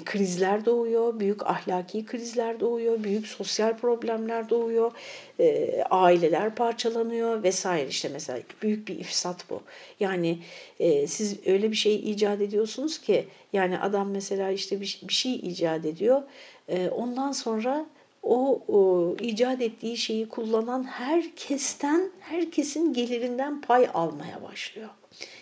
krizler 0.04 0.64
doğuyor, 0.64 1.20
büyük 1.20 1.46
ahlaki 1.46 2.04
krizler 2.06 2.60
doğuyor, 2.60 3.04
büyük 3.04 3.26
sosyal 3.26 3.76
problemler 3.76 4.50
doğuyor, 4.50 4.92
e, 5.40 5.82
aileler 5.90 6.54
parçalanıyor 6.54 7.42
vesaire 7.42 7.88
işte 7.88 8.08
mesela 8.12 8.38
büyük 8.62 8.88
bir 8.88 8.98
ifsat 8.98 9.50
bu. 9.50 9.60
Yani 10.00 10.38
e, 10.80 11.06
siz 11.06 11.46
öyle 11.46 11.70
bir 11.70 11.76
şey 11.76 12.10
icat 12.10 12.40
ediyorsunuz 12.40 12.98
ki 12.98 13.24
yani 13.52 13.78
adam 13.78 14.10
mesela 14.10 14.50
işte 14.50 14.80
bir, 14.80 15.00
bir 15.08 15.14
şey 15.14 15.34
icat 15.34 15.84
ediyor, 15.84 16.22
e, 16.68 16.88
ondan 16.88 17.32
sonra 17.32 17.86
o, 18.22 18.62
o 18.68 19.14
icat 19.20 19.60
ettiği 19.60 19.96
şeyi 19.96 20.28
kullanan 20.28 20.84
herkesten, 20.84 22.10
herkesin 22.20 22.92
gelirinden 22.92 23.60
pay 23.60 23.88
almaya 23.94 24.42
başlıyor. 24.42 24.88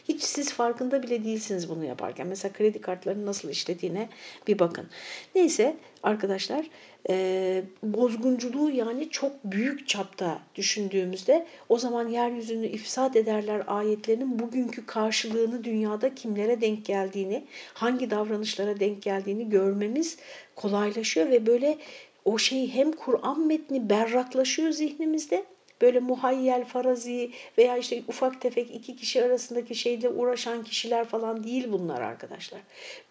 Hiç 0.09 0.23
siz 0.23 0.53
farkında 0.53 1.03
bile 1.03 1.25
değilsiniz 1.25 1.69
bunu 1.69 1.85
yaparken. 1.85 2.27
Mesela 2.27 2.53
kredi 2.53 2.81
kartlarının 2.81 3.27
nasıl 3.27 3.51
işlediğine 3.51 4.09
bir 4.47 4.59
bakın. 4.59 4.87
Neyse 5.35 5.77
arkadaşlar 6.03 6.67
e, 7.09 7.63
bozgunculuğu 7.83 8.71
yani 8.71 9.11
çok 9.11 9.33
büyük 9.45 9.89
çapta 9.89 10.39
düşündüğümüzde 10.55 11.47
o 11.69 11.79
zaman 11.79 12.09
yeryüzünü 12.09 12.67
ifsad 12.67 13.15
ederler 13.15 13.63
ayetlerinin 13.67 14.39
bugünkü 14.39 14.87
karşılığını 14.87 15.65
dünyada 15.65 16.15
kimlere 16.15 16.61
denk 16.61 16.85
geldiğini, 16.85 17.45
hangi 17.75 18.11
davranışlara 18.11 18.81
denk 18.81 19.03
geldiğini 19.03 19.49
görmemiz 19.49 20.17
kolaylaşıyor 20.57 21.31
ve 21.31 21.47
böyle 21.47 21.79
o 22.25 22.39
şey 22.39 22.71
hem 22.71 22.93
Kur'an 22.93 23.41
metni 23.41 23.91
berraklaşıyor 23.91 24.71
zihnimizde 24.71 25.45
böyle 25.85 26.01
muhayyel, 26.01 26.65
farazi 26.65 27.31
veya 27.59 27.77
işte 27.77 28.03
ufak 28.09 28.41
tefek 28.41 28.75
iki 28.75 28.97
kişi 28.97 29.25
arasındaki 29.25 29.75
şeyle 29.75 30.09
uğraşan 30.09 30.65
kişiler 30.65 31.05
falan 31.05 31.45
değil 31.45 31.73
bunlar 31.73 32.01
arkadaşlar. 32.01 32.61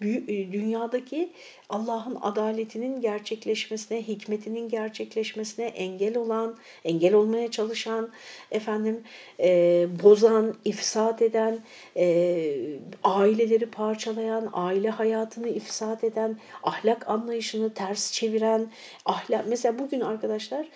E, 0.01 0.51
dünyadaki 0.51 1.31
Allah'ın 1.69 2.17
adaletinin 2.21 3.01
gerçekleşmesine, 3.01 4.01
hikmetinin 4.01 4.69
gerçekleşmesine 4.69 5.65
engel 5.65 6.17
olan, 6.17 6.57
engel 6.85 7.13
olmaya 7.13 7.51
çalışan, 7.51 8.09
efendim 8.51 9.03
e, 9.39 9.87
bozan, 10.03 10.55
ifsat 10.65 11.21
eden, 11.21 11.59
e, 11.97 12.55
aileleri 13.03 13.65
parçalayan, 13.65 14.49
aile 14.53 14.89
hayatını 14.89 15.49
ifsat 15.49 16.03
eden, 16.03 16.37
ahlak 16.63 17.09
anlayışını 17.09 17.73
ters 17.73 18.11
çeviren, 18.11 18.71
ahlak 19.05 19.45
mesela 19.47 19.79
bugün 19.79 20.01
arkadaşlar 20.01 20.67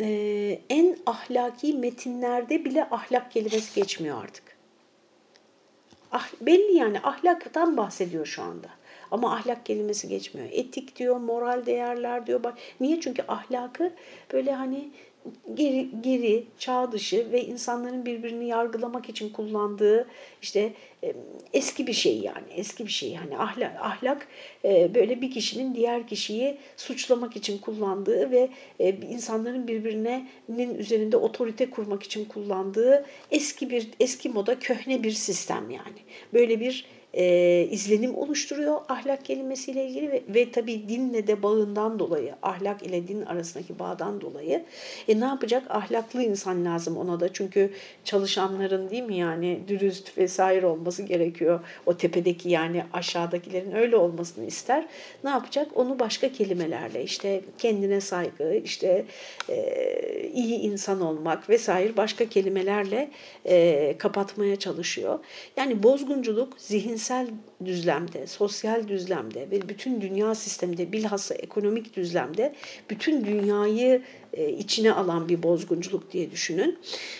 e, 0.00 0.60
en 0.70 0.98
ahlaki 1.06 1.74
metinlerde 1.74 2.64
bile 2.64 2.88
ahlak 2.90 3.32
kelimesi 3.32 3.80
geçmiyor 3.80 4.22
artık. 4.24 4.44
Ah, 6.12 6.28
belli 6.40 6.76
yani 6.76 7.00
ahlaktan 7.00 7.76
bahsediyor 7.76 8.26
şu 8.26 8.42
anda. 8.42 8.68
Ama 9.10 9.34
ahlak 9.34 9.66
kelimesi 9.66 10.08
geçmiyor. 10.08 10.48
Etik 10.52 10.96
diyor, 10.96 11.16
moral 11.16 11.66
değerler 11.66 12.26
diyor. 12.26 12.40
Niye? 12.80 13.00
Çünkü 13.00 13.24
ahlakı 13.28 13.92
böyle 14.32 14.52
hani 14.52 14.90
geri, 15.54 15.88
geri, 16.00 16.44
çağ 16.58 16.92
dışı 16.92 17.32
ve 17.32 17.44
insanların 17.44 18.06
birbirini 18.06 18.48
yargılamak 18.48 19.08
için 19.08 19.30
kullandığı 19.30 20.08
işte 20.42 20.72
eski 21.52 21.86
bir 21.86 21.92
şey 21.92 22.18
yani 22.18 22.46
eski 22.56 22.86
bir 22.86 22.90
şey 22.90 23.14
hani 23.14 23.38
ahlak, 23.38 23.76
ahlak 23.80 24.28
böyle 24.64 25.20
bir 25.20 25.30
kişinin 25.30 25.74
diğer 25.74 26.06
kişiyi 26.06 26.58
suçlamak 26.76 27.36
için 27.36 27.58
kullandığı 27.58 28.30
ve 28.30 28.48
insanların 29.08 29.68
birbirinin 29.68 30.74
üzerinde 30.78 31.16
otorite 31.16 31.70
kurmak 31.70 32.02
için 32.02 32.24
kullandığı 32.24 33.06
eski 33.30 33.70
bir 33.70 33.90
eski 34.00 34.28
moda 34.28 34.58
köhne 34.58 35.02
bir 35.02 35.10
sistem 35.10 35.70
yani. 35.70 35.98
Böyle 36.32 36.60
bir 36.60 36.86
e, 37.14 37.68
izlenim 37.70 38.14
oluşturuyor 38.14 38.80
ahlak 38.88 39.24
kelimesiyle 39.24 39.86
ilgili 39.86 40.12
ve, 40.12 40.22
ve 40.28 40.50
tabii 40.50 40.88
dinle 40.88 41.26
de 41.26 41.42
bağından 41.42 41.98
dolayı, 41.98 42.34
ahlak 42.42 42.82
ile 42.82 43.08
din 43.08 43.22
arasındaki 43.22 43.78
bağdan 43.78 44.20
dolayı 44.20 44.64
e, 45.08 45.20
ne 45.20 45.24
yapacak? 45.24 45.62
Ahlaklı 45.70 46.22
insan 46.22 46.64
lazım 46.64 46.96
ona 46.96 47.20
da 47.20 47.32
çünkü 47.32 47.70
çalışanların 48.04 48.90
değil 48.90 49.02
mi 49.02 49.16
yani 49.16 49.60
dürüst 49.68 50.18
vesaire 50.18 50.66
olması 50.66 51.02
gerekiyor. 51.02 51.60
O 51.86 51.96
tepedeki 51.96 52.48
yani 52.48 52.84
aşağıdakilerin 52.92 53.72
öyle 53.72 53.96
olmasını 53.96 54.46
ister. 54.46 54.86
Ne 55.24 55.30
yapacak? 55.30 55.68
Onu 55.74 55.98
başka 55.98 56.32
kelimelerle 56.32 57.04
işte 57.04 57.40
kendine 57.58 58.00
saygı, 58.00 58.54
işte 58.64 59.04
e, 59.48 60.30
iyi 60.34 60.58
insan 60.58 61.00
olmak 61.00 61.50
vesaire 61.50 61.96
başka 61.96 62.28
kelimelerle 62.28 63.10
e, 63.46 63.94
kapatmaya 63.98 64.56
çalışıyor. 64.56 65.18
Yani 65.56 65.82
bozgunculuk 65.82 66.54
zihinsel 66.58 67.01
evrensel 67.02 67.26
düzlemde, 67.64 68.26
sosyal 68.26 68.88
düzlemde 68.88 69.50
ve 69.50 69.68
bütün 69.68 70.00
dünya 70.00 70.34
sisteminde 70.34 70.92
bilhassa 70.92 71.34
ekonomik 71.34 71.96
düzlemde 71.96 72.54
bütün 72.90 73.24
dünyayı 73.24 74.02
e, 74.32 74.50
içine 74.50 74.92
alan 74.92 75.28
bir 75.28 75.42
bozgunculuk 75.42 76.12
diye 76.12 76.30
düşünün. 76.30 76.78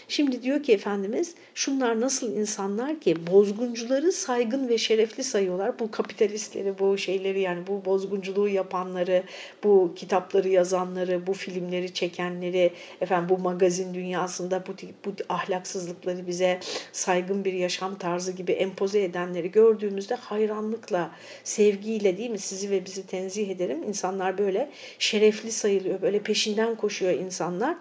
Şimdi 0.09 0.42
diyor 0.42 0.62
ki 0.62 0.72
Efendimiz 0.72 1.35
şunlar 1.55 2.01
nasıl 2.01 2.37
insanlar 2.37 3.01
ki 3.01 3.27
bozguncuları 3.27 4.12
saygın 4.12 4.68
ve 4.68 4.79
şerefli 4.79 5.25
sayıyorlar. 5.25 5.79
Bu 5.79 5.90
kapitalistleri, 5.90 6.79
bu 6.79 6.98
şeyleri 6.98 7.40
yani 7.40 7.66
bu 7.66 7.85
bozgunculuğu 7.85 8.48
yapanları, 8.48 9.22
bu 9.64 9.92
kitapları 9.96 10.48
yazanları, 10.48 11.27
bu 11.27 11.33
filmleri 11.33 11.94
çekenleri, 11.94 12.70
efendim 13.01 13.29
bu 13.29 13.38
magazin 13.38 13.94
dünyasında 13.94 14.64
bu, 14.66 14.72
bu 15.05 15.14
ahlaksızlıkları 15.29 16.27
bize 16.27 16.61
saygın 16.92 17.44
bir 17.44 17.53
yaşam 17.53 17.98
tarzı 17.98 18.33
gibi 18.33 18.53
empoze 18.53 19.03
edenleri 19.03 19.51
gördüğümüzde 19.51 20.14
hayranlıkla, 20.14 21.11
sevgiyle 21.44 22.16
değil 22.16 22.31
mi 22.31 22.38
sizi 22.38 22.70
ve 22.70 22.85
bizi 22.85 23.07
tenzih 23.07 23.51
ederim. 23.51 23.83
İnsanlar 23.83 24.38
böyle 24.38 24.70
şerefli 24.98 25.53
sayılıyor, 25.53 26.03
böyle 26.03 26.18
peşinden 26.18 26.75
koşuyor 26.75 27.02
insanlar. 27.11 27.77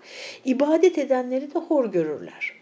İbadet 0.46 0.98
edenleri 0.98 1.54
de 1.54 1.60
hor 1.60 1.86
görürler. 1.86 2.54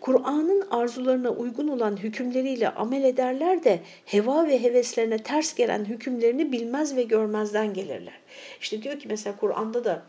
Kur'an'ın 0.00 0.66
arzularına 0.70 1.30
uygun 1.30 1.68
olan 1.68 1.96
hükümleriyle 1.96 2.68
amel 2.68 3.04
ederler 3.04 3.64
de 3.64 3.80
heva 4.04 4.46
ve 4.46 4.62
heveslerine 4.62 5.18
ters 5.18 5.54
gelen 5.54 5.84
hükümlerini 5.84 6.52
bilmez 6.52 6.96
ve 6.96 7.02
görmezden 7.02 7.74
gelirler. 7.74 8.20
İşte 8.60 8.82
diyor 8.82 8.98
ki 8.98 9.08
mesela 9.08 9.36
Kur'an'da 9.36 9.84
da 9.84 10.02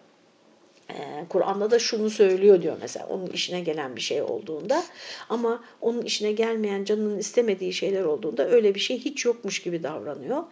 ee, 0.89 1.25
Kur'an'da 1.29 1.71
da 1.71 1.79
şunu 1.79 2.09
söylüyor 2.09 2.61
diyor 2.61 2.77
mesela 2.81 3.07
onun 3.07 3.27
işine 3.27 3.61
gelen 3.61 3.95
bir 3.95 4.01
şey 4.01 4.21
olduğunda 4.21 4.83
ama 5.29 5.63
onun 5.81 6.01
işine 6.01 6.31
gelmeyen 6.31 6.83
canının 6.83 7.17
istemediği 7.17 7.73
şeyler 7.73 8.03
olduğunda 8.03 8.49
öyle 8.49 8.75
bir 8.75 8.79
şey 8.79 8.99
hiç 8.99 9.25
yokmuş 9.25 9.61
gibi 9.61 9.83
davranıyor. 9.83 10.43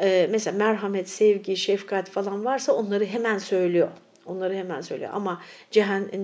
Ee, 0.00 0.28
mesela 0.30 0.58
merhamet, 0.58 1.08
sevgi, 1.08 1.56
şefkat 1.56 2.10
falan 2.10 2.44
varsa 2.44 2.72
onları 2.72 3.04
hemen 3.04 3.38
söylüyor. 3.38 3.88
Onları 4.26 4.54
hemen 4.54 4.80
söylüyor. 4.80 5.10
Ama 5.14 5.42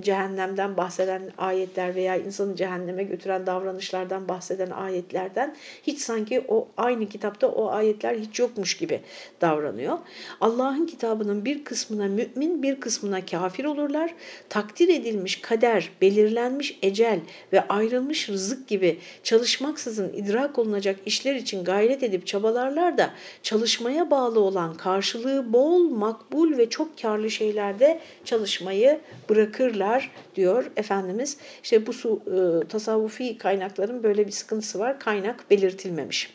cehennemden 0.01 0.77
bahseden 0.77 1.23
ayetler 1.39 1.95
veya 1.95 2.17
insanı 2.17 2.57
cehenneme 2.57 3.05
götüren 3.05 3.47
davranışlardan 3.47 4.29
bahseden 4.29 4.71
ayetlerden 4.71 5.57
hiç 5.83 6.01
sanki 6.01 6.45
o 6.49 6.69
aynı 6.77 7.09
kitapta 7.09 7.49
o 7.49 7.69
ayetler 7.69 8.15
hiç 8.15 8.39
yokmuş 8.39 8.77
gibi 8.77 9.01
davranıyor. 9.41 9.99
Allah'ın 10.41 10.87
kitabının 10.87 11.45
bir 11.45 11.65
kısmına 11.65 12.07
mümin, 12.07 12.63
bir 12.63 12.81
kısmına 12.81 13.27
kafir 13.27 13.65
olurlar. 13.65 14.15
Takdir 14.49 14.89
edilmiş 14.89 15.41
kader, 15.41 15.91
belirlenmiş 16.01 16.79
ecel 16.83 17.21
ve 17.53 17.69
ayrılmış 17.69 18.29
rızık 18.29 18.69
gibi 18.69 18.99
çalışmaksızın 19.23 20.13
idrak 20.13 20.59
olunacak 20.59 20.97
işler 21.07 21.35
için 21.35 21.65
gayret 21.65 22.03
edip 22.03 22.27
çabalarlar 22.27 22.99
da 22.99 23.11
çalışmaya 23.43 24.11
bağlı 24.11 24.41
olan 24.41 24.75
karşılığı 24.75 25.53
bol, 25.53 25.91
makbul 25.91 26.59
ve 26.59 26.71
çok 26.71 27.03
karlı 27.03 27.31
şeylerde 27.31 27.88
de 27.89 28.01
çalışmayı 28.25 29.01
bırakırlar 29.29 30.11
diyor 30.35 30.71
Efendimiz. 30.77 31.37
İşte 31.63 31.87
bu 31.87 31.93
su, 31.93 32.23
e, 32.27 32.69
tasavvufi 32.69 33.39
kaynakların 33.39 34.03
böyle 34.03 34.27
bir 34.27 34.33
sıkıntısı 34.33 34.79
var. 34.79 35.01
Kaynak 35.01 35.51
belirtilmemiş. 35.51 36.31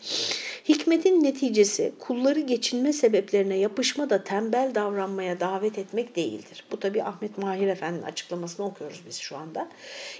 Hikmetin 0.69 1.23
neticesi 1.23 1.93
kulları 1.99 2.39
geçinme 2.39 2.93
sebeplerine 2.93 3.57
yapışma 3.57 4.09
da 4.09 4.23
tembel 4.23 4.71
davranmaya 4.75 5.39
davet 5.39 5.77
etmek 5.77 6.15
değildir. 6.15 6.63
Bu 6.71 6.79
tabi 6.79 7.03
Ahmet 7.03 7.37
Mahir 7.37 7.67
Efendi'nin 7.67 8.03
açıklamasını 8.03 8.65
okuyoruz 8.65 9.01
biz 9.07 9.17
şu 9.17 9.37
anda. 9.37 9.69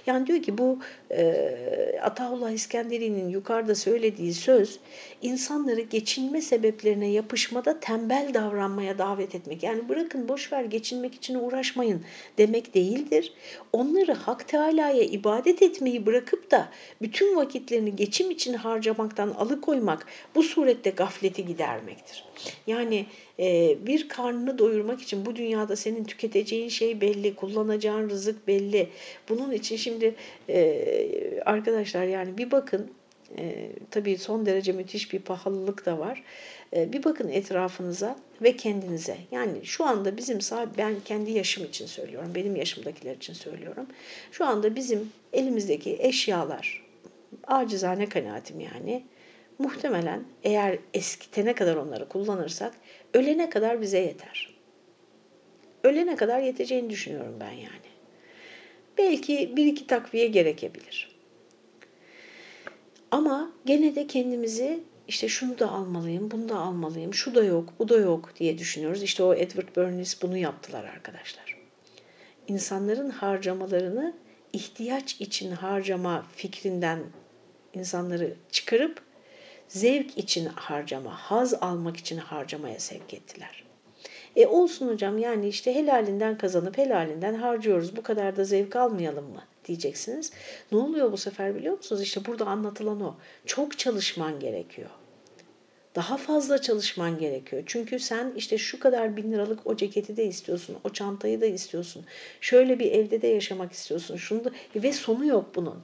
Yani 0.06 0.26
diyor 0.26 0.42
ki 0.42 0.58
bu 0.58 0.78
e, 1.10 1.98
Ataullah 2.02 2.50
İskenderi'nin 2.50 3.28
yukarıda 3.28 3.74
söylediği 3.74 4.34
söz 4.34 4.78
insanları 5.22 5.80
geçinme 5.80 6.40
sebeplerine 6.40 7.08
yapışmada 7.08 7.80
tembel 7.80 8.30
davranmaya 8.34 8.98
davet 8.98 9.34
etmek. 9.34 9.62
Yani 9.62 9.88
bırakın 9.88 10.28
boşver 10.28 10.64
geçinmek 10.64 11.14
için 11.14 11.23
uğraşmayın 11.32 12.02
demek 12.38 12.74
değildir. 12.74 13.32
Onları 13.72 14.12
Hak 14.12 14.48
Teala'ya 14.48 15.02
ibadet 15.02 15.62
etmeyi 15.62 16.06
bırakıp 16.06 16.50
da 16.50 16.68
bütün 17.02 17.36
vakitlerini 17.36 17.96
geçim 17.96 18.30
için 18.30 18.54
harcamaktan 18.54 19.30
alıkoymak 19.30 20.06
bu 20.34 20.42
surette 20.42 20.90
gafleti 20.90 21.46
gidermektir. 21.46 22.24
Yani 22.66 23.06
e, 23.38 23.76
bir 23.86 24.08
karnını 24.08 24.58
doyurmak 24.58 25.02
için 25.02 25.26
bu 25.26 25.36
dünyada 25.36 25.76
senin 25.76 26.04
tüketeceğin 26.04 26.68
şey 26.68 27.00
belli, 27.00 27.34
kullanacağın 27.34 28.10
rızık 28.10 28.46
belli. 28.46 28.88
Bunun 29.28 29.52
için 29.52 29.76
şimdi 29.76 30.14
e, 30.48 31.40
arkadaşlar 31.44 32.04
yani 32.04 32.38
bir 32.38 32.50
bakın 32.50 32.90
e, 33.38 33.70
tabii 33.90 34.18
son 34.18 34.46
derece 34.46 34.72
müthiş 34.72 35.12
bir 35.12 35.18
pahalılık 35.18 35.86
da 35.86 35.98
var. 35.98 36.22
E, 36.76 36.92
bir 36.92 37.04
bakın 37.04 37.28
etrafınıza 37.28 38.16
ve 38.42 38.56
kendinize. 38.56 39.16
Yani 39.30 39.66
şu 39.66 39.84
anda 39.84 40.16
bizim 40.16 40.38
ben 40.78 40.94
kendi 41.04 41.30
yaşım 41.30 41.64
için 41.64 41.86
söylüyorum, 41.86 42.32
benim 42.34 42.56
yaşımdakiler 42.56 43.16
için 43.16 43.32
söylüyorum. 43.32 43.86
Şu 44.32 44.44
anda 44.46 44.76
bizim 44.76 45.12
elimizdeki 45.32 45.96
eşyalar, 46.00 46.84
acizane 47.46 48.08
kanaatim 48.08 48.60
yani, 48.60 49.04
muhtemelen 49.58 50.24
eğer 50.42 50.78
eskitene 50.94 51.54
kadar 51.54 51.76
onları 51.76 52.08
kullanırsak 52.08 52.74
ölene 53.14 53.50
kadar 53.50 53.80
bize 53.80 53.98
yeter. 53.98 54.54
Ölene 55.84 56.16
kadar 56.16 56.40
yeteceğini 56.40 56.90
düşünüyorum 56.90 57.36
ben 57.40 57.52
yani. 57.52 57.94
Belki 58.98 59.56
bir 59.56 59.66
iki 59.66 59.86
takviye 59.86 60.26
gerekebilir. 60.26 61.13
Ama 63.14 63.52
gene 63.66 63.94
de 63.94 64.06
kendimizi 64.06 64.80
işte 65.08 65.28
şunu 65.28 65.58
da 65.58 65.70
almalıyım, 65.70 66.30
bunu 66.30 66.48
da 66.48 66.56
almalıyım, 66.56 67.14
şu 67.14 67.34
da 67.34 67.44
yok, 67.44 67.72
bu 67.78 67.88
da 67.88 67.96
yok 67.96 68.32
diye 68.36 68.58
düşünüyoruz. 68.58 69.02
İşte 69.02 69.22
o 69.22 69.34
Edward 69.34 69.76
Bernays 69.76 70.22
bunu 70.22 70.36
yaptılar 70.36 70.84
arkadaşlar. 70.84 71.58
İnsanların 72.48 73.10
harcamalarını 73.10 74.14
ihtiyaç 74.52 75.20
için 75.20 75.52
harcama 75.52 76.26
fikrinden 76.36 76.98
insanları 77.74 78.34
çıkarıp 78.50 79.02
zevk 79.68 80.18
için 80.18 80.46
harcama, 80.46 81.10
haz 81.10 81.54
almak 81.54 81.96
için 81.96 82.18
harcamaya 82.18 82.80
sevk 82.80 83.14
ettiler. 83.14 83.64
E 84.36 84.46
olsun 84.46 84.88
hocam 84.88 85.18
yani 85.18 85.48
işte 85.48 85.74
helalinden 85.74 86.38
kazanıp 86.38 86.78
helalinden 86.78 87.34
harcıyoruz. 87.34 87.96
Bu 87.96 88.02
kadar 88.02 88.36
da 88.36 88.44
zevk 88.44 88.76
almayalım 88.76 89.32
mı 89.32 89.42
diyeceksiniz. 89.64 90.32
Ne 90.72 90.78
oluyor 90.78 91.12
bu 91.12 91.16
sefer 91.16 91.54
biliyor 91.54 91.76
musunuz? 91.76 92.02
İşte 92.02 92.24
burada 92.26 92.46
anlatılan 92.46 93.00
o. 93.00 93.14
Çok 93.46 93.78
çalışman 93.78 94.40
gerekiyor. 94.40 94.90
Daha 95.94 96.16
fazla 96.16 96.60
çalışman 96.60 97.18
gerekiyor. 97.18 97.62
Çünkü 97.66 97.98
sen 97.98 98.32
işte 98.36 98.58
şu 98.58 98.80
kadar 98.80 99.16
bin 99.16 99.32
liralık 99.32 99.66
o 99.66 99.76
ceketi 99.76 100.16
de 100.16 100.24
istiyorsun, 100.26 100.76
o 100.84 100.90
çantayı 100.90 101.40
da 101.40 101.46
istiyorsun. 101.46 102.04
Şöyle 102.40 102.78
bir 102.78 102.92
evde 102.92 103.22
de 103.22 103.26
yaşamak 103.26 103.72
istiyorsun. 103.72 104.16
Şunu 104.16 104.44
da 104.44 104.50
ve 104.76 104.92
sonu 104.92 105.26
yok 105.26 105.50
bunun. 105.54 105.82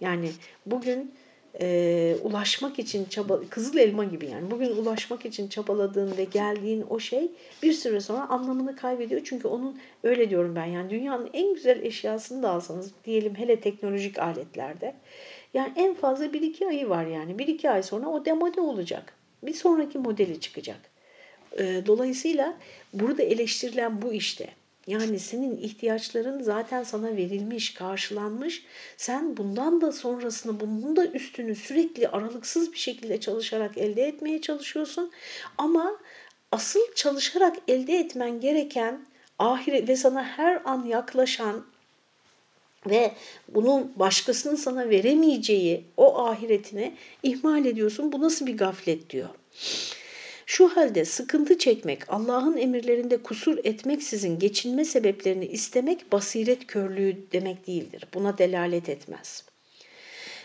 Yani 0.00 0.30
bugün 0.66 1.14
e, 1.60 2.16
ulaşmak 2.22 2.78
için 2.78 3.04
çaba 3.04 3.40
kızıl 3.50 3.78
elma 3.78 4.04
gibi 4.04 4.26
yani 4.26 4.50
bugün 4.50 4.76
ulaşmak 4.76 5.26
için 5.26 5.48
çabaladığın 5.48 6.16
ve 6.16 6.24
geldiğin 6.24 6.84
o 6.90 6.98
şey 6.98 7.30
bir 7.62 7.72
süre 7.72 8.00
sonra 8.00 8.28
anlamını 8.28 8.76
kaybediyor. 8.76 9.20
Çünkü 9.24 9.48
onun 9.48 9.78
öyle 10.02 10.30
diyorum 10.30 10.56
ben 10.56 10.64
yani 10.64 10.90
dünyanın 10.90 11.30
en 11.32 11.54
güzel 11.54 11.82
eşyasını 11.82 12.42
da 12.42 12.50
alsanız 12.50 12.92
diyelim 13.04 13.34
hele 13.34 13.60
teknolojik 13.60 14.18
aletlerde 14.18 14.94
yani 15.54 15.72
en 15.76 15.94
fazla 15.94 16.26
1-2 16.26 16.66
ayı 16.68 16.88
var 16.88 17.06
yani 17.06 17.32
1-2 17.32 17.70
ay 17.70 17.82
sonra 17.82 18.08
o 18.08 18.24
demode 18.24 18.60
olacak. 18.60 19.12
Bir 19.42 19.54
sonraki 19.54 19.98
modeli 19.98 20.40
çıkacak. 20.40 20.80
E, 21.58 21.86
dolayısıyla 21.86 22.56
burada 22.92 23.22
eleştirilen 23.22 24.02
bu 24.02 24.12
işte. 24.12 24.48
Yani 24.86 25.18
senin 25.18 25.56
ihtiyaçların 25.56 26.42
zaten 26.42 26.82
sana 26.82 27.16
verilmiş, 27.16 27.74
karşılanmış. 27.74 28.64
Sen 28.96 29.36
bundan 29.36 29.80
da 29.80 29.92
sonrasını, 29.92 30.60
bunun 30.60 30.96
da 30.96 31.06
üstünü 31.06 31.54
sürekli 31.54 32.08
aralıksız 32.08 32.72
bir 32.72 32.78
şekilde 32.78 33.20
çalışarak 33.20 33.78
elde 33.78 34.02
etmeye 34.02 34.40
çalışıyorsun. 34.40 35.10
Ama 35.58 35.96
asıl 36.52 36.80
çalışarak 36.94 37.56
elde 37.68 37.98
etmen 37.98 38.40
gereken 38.40 39.00
ahiret 39.38 39.88
ve 39.88 39.96
sana 39.96 40.24
her 40.24 40.60
an 40.64 40.84
yaklaşan 40.84 41.64
ve 42.86 43.12
bunun 43.48 43.92
başkasının 43.96 44.56
sana 44.56 44.90
veremeyeceği 44.90 45.84
o 45.96 46.18
ahiretini 46.26 46.94
ihmal 47.22 47.64
ediyorsun. 47.64 48.12
Bu 48.12 48.20
nasıl 48.20 48.46
bir 48.46 48.56
gaflet 48.56 49.10
diyor. 49.10 49.28
Şu 50.48 50.76
halde 50.76 51.04
sıkıntı 51.04 51.58
çekmek, 51.58 52.12
Allah'ın 52.12 52.56
emirlerinde 52.56 53.22
kusur 53.22 53.58
etmeksizin 53.64 54.38
geçinme 54.38 54.84
sebeplerini 54.84 55.46
istemek 55.46 56.12
basiret 56.12 56.66
körlüğü 56.66 57.32
demek 57.32 57.66
değildir. 57.66 58.04
Buna 58.14 58.38
delalet 58.38 58.88
etmez. 58.88 59.44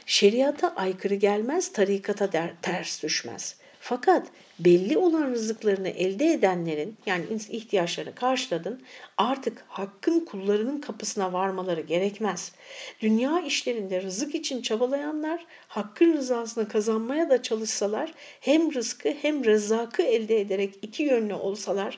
Şeriata 0.05 0.75
aykırı 0.75 1.15
gelmez, 1.15 1.71
tarikata 1.71 2.53
ters 2.61 3.03
düşmez. 3.03 3.55
Fakat 3.83 4.27
belli 4.59 4.97
olan 4.97 5.31
rızıklarını 5.31 5.89
elde 5.89 6.25
edenlerin 6.25 6.97
yani 7.05 7.25
ihtiyaçlarını 7.49 8.15
karşıladın 8.15 8.81
artık 9.17 9.65
hakkın 9.67 10.19
kullarının 10.19 10.81
kapısına 10.81 11.33
varmaları 11.33 11.81
gerekmez. 11.81 12.51
Dünya 12.99 13.39
işlerinde 13.39 14.01
rızık 14.01 14.35
için 14.35 14.61
çabalayanlar 14.61 15.45
hakkın 15.67 16.13
rızasını 16.13 16.67
kazanmaya 16.67 17.29
da 17.29 17.41
çalışsalar 17.41 18.13
hem 18.41 18.73
rızkı 18.73 19.09
hem 19.09 19.45
rızakı 19.45 20.01
elde 20.01 20.41
ederek 20.41 20.73
iki 20.81 21.03
yönlü 21.03 21.33
olsalar 21.33 21.97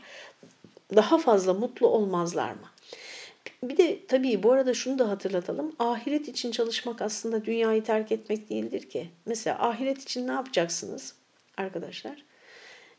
daha 0.96 1.18
fazla 1.18 1.54
mutlu 1.54 1.88
olmazlar 1.88 2.52
mı? 2.52 2.68
Bir 3.64 3.78
de 3.78 4.08
tabii 4.08 4.44
bu 4.44 4.52
arada 4.52 4.74
şunu 4.74 5.00
da 5.00 5.10
hatırlatalım. 5.10 5.76
Ahiret 5.80 6.28
için 6.28 6.52
çalışmak 6.52 7.02
aslında 7.02 7.46
dünyayı 7.46 7.84
terk 7.84 8.12
etmek 8.12 8.50
değildir 8.50 8.90
ki. 8.90 9.10
Mesela 9.26 9.68
ahiret 9.70 10.02
için 10.02 10.28
ne 10.28 10.32
yapacaksınız 10.32 11.23
arkadaşlar? 11.58 12.24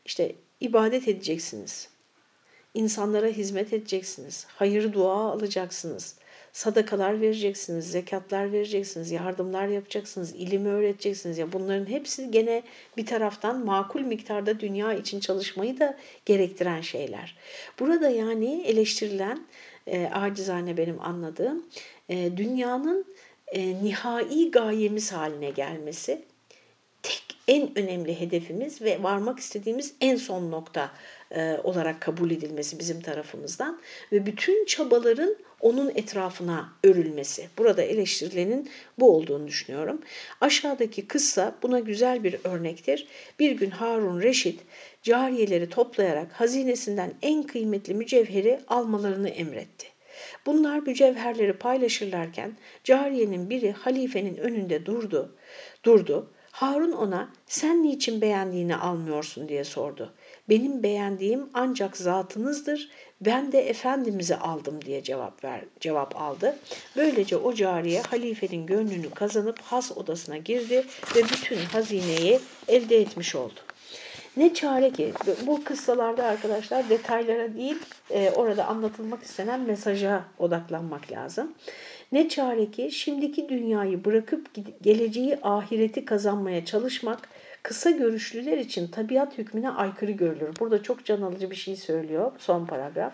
İşte 0.05 0.35
ibadet 0.59 1.07
edeceksiniz. 1.07 1.89
İnsanlara 2.73 3.27
hizmet 3.27 3.73
edeceksiniz. 3.73 4.45
Hayır 4.49 4.93
dua 4.93 5.31
alacaksınız. 5.31 6.15
Sadakalar 6.53 7.21
vereceksiniz, 7.21 7.91
zekatlar 7.91 8.51
vereceksiniz, 8.51 9.11
yardımlar 9.11 9.67
yapacaksınız, 9.67 10.35
ilim 10.35 10.65
öğreteceksiniz. 10.65 11.37
Ya 11.37 11.53
bunların 11.53 11.89
hepsi 11.89 12.31
gene 12.31 12.63
bir 12.97 13.05
taraftan 13.05 13.65
makul 13.65 14.01
miktarda 14.01 14.59
dünya 14.59 14.93
için 14.93 15.19
çalışmayı 15.19 15.79
da 15.79 15.97
gerektiren 16.25 16.81
şeyler. 16.81 17.37
Burada 17.79 18.09
yani 18.09 18.61
eleştirilen 18.61 19.47
e, 19.87 20.05
acizane 20.05 20.77
benim 20.77 21.01
anladığım 21.01 21.65
e, 22.09 22.37
dünyanın 22.37 23.05
e, 23.47 23.83
nihai 23.83 24.51
gayemiz 24.51 25.11
haline 25.13 25.49
gelmesi 25.49 26.21
en 27.47 27.77
önemli 27.77 28.19
hedefimiz 28.19 28.81
ve 28.81 29.03
varmak 29.03 29.39
istediğimiz 29.39 29.93
en 30.01 30.15
son 30.15 30.51
nokta 30.51 30.91
e, 31.31 31.57
olarak 31.63 32.01
kabul 32.01 32.31
edilmesi 32.31 32.79
bizim 32.79 33.01
tarafımızdan 33.01 33.81
ve 34.11 34.25
bütün 34.25 34.65
çabaların 34.65 35.35
onun 35.59 35.89
etrafına 35.95 36.73
örülmesi. 36.83 37.49
Burada 37.57 37.81
eleştirilenin 37.81 38.69
bu 38.99 39.15
olduğunu 39.15 39.47
düşünüyorum. 39.47 40.01
Aşağıdaki 40.41 41.07
kıssa 41.07 41.55
buna 41.63 41.79
güzel 41.79 42.23
bir 42.23 42.35
örnektir. 42.43 43.07
Bir 43.39 43.51
gün 43.51 43.69
Harun 43.69 44.21
Reşit 44.21 44.61
cariyeleri 45.03 45.69
toplayarak 45.69 46.31
hazinesinden 46.31 47.13
en 47.21 47.43
kıymetli 47.43 47.93
mücevheri 47.93 48.59
almalarını 48.67 49.29
emretti. 49.29 49.87
Bunlar 50.45 50.79
mücevherleri 50.79 51.53
paylaşırlarken 51.53 52.57
cariyenin 52.83 53.49
biri 53.49 53.71
halifenin 53.71 54.37
önünde 54.37 54.85
durdu. 54.85 55.35
Durdu. 55.83 56.31
Harun 56.55 56.91
ona 56.91 57.29
sen 57.47 57.83
niçin 57.83 58.21
beğendiğini 58.21 58.75
almıyorsun 58.75 59.49
diye 59.49 59.63
sordu. 59.63 60.13
Benim 60.49 60.83
beğendiğim 60.83 61.49
ancak 61.53 61.97
zatınızdır. 61.97 62.89
Ben 63.21 63.51
de 63.51 63.69
efendimizi 63.69 64.35
aldım 64.35 64.81
diye 64.81 65.03
cevap 65.03 65.43
ver 65.43 65.61
cevap 65.79 66.21
aldı. 66.21 66.55
Böylece 66.95 67.37
o 67.37 67.53
cariye 67.53 68.01
halifenin 68.01 68.65
gönlünü 68.65 69.09
kazanıp 69.09 69.61
has 69.61 69.97
odasına 69.97 70.37
girdi 70.37 70.85
ve 71.15 71.23
bütün 71.23 71.57
hazineyi 71.57 72.39
elde 72.67 72.97
etmiş 72.97 73.35
oldu. 73.35 73.59
Ne 74.37 74.53
çare 74.53 74.91
ki 74.91 75.13
bu 75.45 75.63
kıssalarda 75.63 76.23
arkadaşlar 76.23 76.89
detaylara 76.89 77.53
değil 77.53 77.77
e, 78.09 78.31
orada 78.35 78.65
anlatılmak 78.65 79.23
istenen 79.23 79.61
mesaja 79.61 80.23
odaklanmak 80.39 81.11
lazım. 81.11 81.53
Ne 82.15 82.29
çare 82.29 82.71
ki 82.71 82.91
şimdiki 82.91 83.49
dünyayı 83.49 84.05
bırakıp 84.05 84.47
geleceği 84.81 85.37
ahireti 85.41 86.05
kazanmaya 86.05 86.65
çalışmak 86.65 87.29
kısa 87.63 87.91
görüşlüler 87.91 88.57
için 88.57 88.87
tabiat 88.87 89.37
hükmüne 89.37 89.69
aykırı 89.69 90.11
görülür. 90.11 90.49
Burada 90.59 90.83
çok 90.83 91.05
can 91.05 91.21
alıcı 91.21 91.51
bir 91.51 91.55
şey 91.55 91.75
söylüyor 91.75 92.31
son 92.37 92.65
paragraf. 92.65 93.13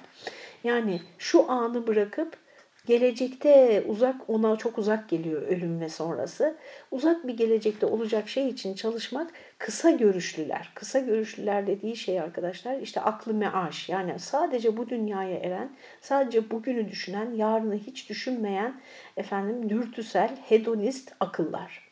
Yani 0.63 1.01
şu 1.17 1.51
anı 1.51 1.87
bırakıp 1.87 2.37
gelecekte 2.85 3.83
uzak 3.87 4.29
ona 4.29 4.55
çok 4.55 4.77
uzak 4.77 5.09
geliyor 5.09 5.41
ölüm 5.41 5.79
ve 5.79 5.89
sonrası. 5.89 6.57
Uzak 6.91 7.27
bir 7.27 7.37
gelecekte 7.37 7.85
olacak 7.85 8.29
şey 8.29 8.49
için 8.49 8.73
çalışmak 8.73 9.31
kısa 9.57 9.91
görüşlüler. 9.91 10.71
Kısa 10.75 10.99
görüşlüler 10.99 11.67
dediği 11.67 11.95
şey 11.95 12.21
arkadaşlar 12.21 12.79
işte 12.79 13.01
aklı 13.01 13.33
meaş 13.33 13.89
yani 13.89 14.19
sadece 14.19 14.77
bu 14.77 14.89
dünyaya 14.89 15.37
eren, 15.37 15.69
sadece 16.01 16.51
bugünü 16.51 16.91
düşünen, 16.91 17.33
yarını 17.33 17.75
hiç 17.75 18.09
düşünmeyen 18.09 18.81
efendim 19.17 19.69
dürtüsel, 19.69 20.37
hedonist 20.49 21.13
akıllar. 21.19 21.91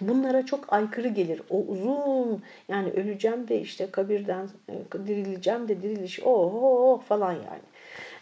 Bunlara 0.00 0.46
çok 0.46 0.72
aykırı 0.72 1.08
gelir. 1.08 1.42
O 1.50 1.58
uzun 1.58 2.42
yani 2.68 2.90
öleceğim 2.90 3.48
de 3.48 3.60
işte 3.60 3.90
kabirden 3.90 4.48
e, 4.68 5.06
dirileceğim 5.06 5.68
de 5.68 5.82
diriliş 5.82 6.20
oh, 6.20 6.54
oh, 6.54 6.62
oh 6.62 7.02
falan 7.02 7.32
yani 7.32 7.62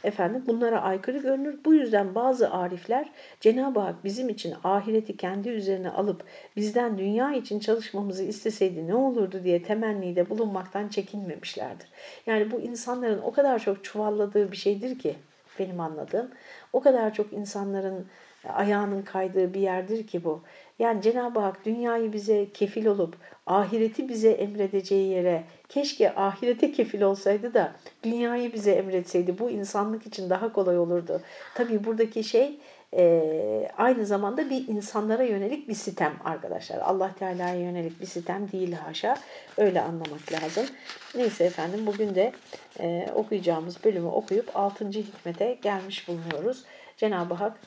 efendim 0.04 0.44
bunlara 0.46 0.82
aykırı 0.82 1.18
görünür. 1.18 1.60
Bu 1.64 1.74
yüzden 1.74 2.14
bazı 2.14 2.50
arifler 2.50 3.10
Cenab-ı 3.40 3.80
Hak 3.80 4.04
bizim 4.04 4.28
için 4.28 4.54
ahireti 4.64 5.16
kendi 5.16 5.48
üzerine 5.48 5.90
alıp 5.90 6.24
bizden 6.56 6.98
dünya 6.98 7.34
için 7.34 7.60
çalışmamızı 7.60 8.22
isteseydi 8.24 8.88
ne 8.88 8.94
olurdu 8.94 9.40
diye 9.44 9.62
temennide 9.62 10.30
bulunmaktan 10.30 10.88
çekinmemişlerdir. 10.88 11.88
Yani 12.26 12.50
bu 12.50 12.60
insanların 12.60 13.22
o 13.22 13.32
kadar 13.32 13.58
çok 13.58 13.84
çuvalladığı 13.84 14.52
bir 14.52 14.56
şeydir 14.56 14.98
ki 14.98 15.16
benim 15.58 15.80
anladığım. 15.80 16.30
O 16.72 16.80
kadar 16.80 17.14
çok 17.14 17.32
insanların 17.32 18.06
ayağının 18.48 19.02
kaydığı 19.02 19.54
bir 19.54 19.60
yerdir 19.60 20.06
ki 20.06 20.24
bu. 20.24 20.42
Yani 20.78 21.02
Cenab-ı 21.02 21.40
Hak 21.40 21.64
dünyayı 21.64 22.12
bize 22.12 22.46
kefil 22.54 22.86
olup 22.86 23.16
ahireti 23.46 24.08
bize 24.08 24.30
emredeceği 24.30 25.08
yere 25.08 25.44
keşke 25.68 26.14
ahirete 26.14 26.72
kefil 26.72 27.02
olsaydı 27.02 27.54
da 27.54 27.72
dünyayı 28.02 28.52
bize 28.52 28.72
emretseydi. 28.72 29.38
Bu 29.38 29.50
insanlık 29.50 30.06
için 30.06 30.30
daha 30.30 30.52
kolay 30.52 30.78
olurdu. 30.78 31.20
Tabii 31.54 31.84
buradaki 31.84 32.24
şey 32.24 32.58
e, 32.96 33.68
aynı 33.78 34.06
zamanda 34.06 34.50
bir 34.50 34.68
insanlara 34.68 35.22
yönelik 35.22 35.68
bir 35.68 35.74
sitem 35.74 36.12
arkadaşlar. 36.24 36.78
Allah 36.78 37.10
Teala'ya 37.18 37.54
yönelik 37.54 38.00
bir 38.00 38.06
sitem 38.06 38.52
değil 38.52 38.72
haşa. 38.72 39.16
Öyle 39.56 39.80
anlamak 39.80 40.32
lazım. 40.32 40.66
Neyse 41.14 41.44
efendim 41.44 41.86
bugün 41.86 42.14
de 42.14 42.32
e, 42.80 43.06
okuyacağımız 43.14 43.84
bölümü 43.84 44.06
okuyup 44.08 44.50
6. 44.54 44.88
hikmete 44.88 45.58
gelmiş 45.62 46.08
bulunuyoruz. 46.08 46.64
Cenab-ı 46.96 47.34
Hak 47.34 47.60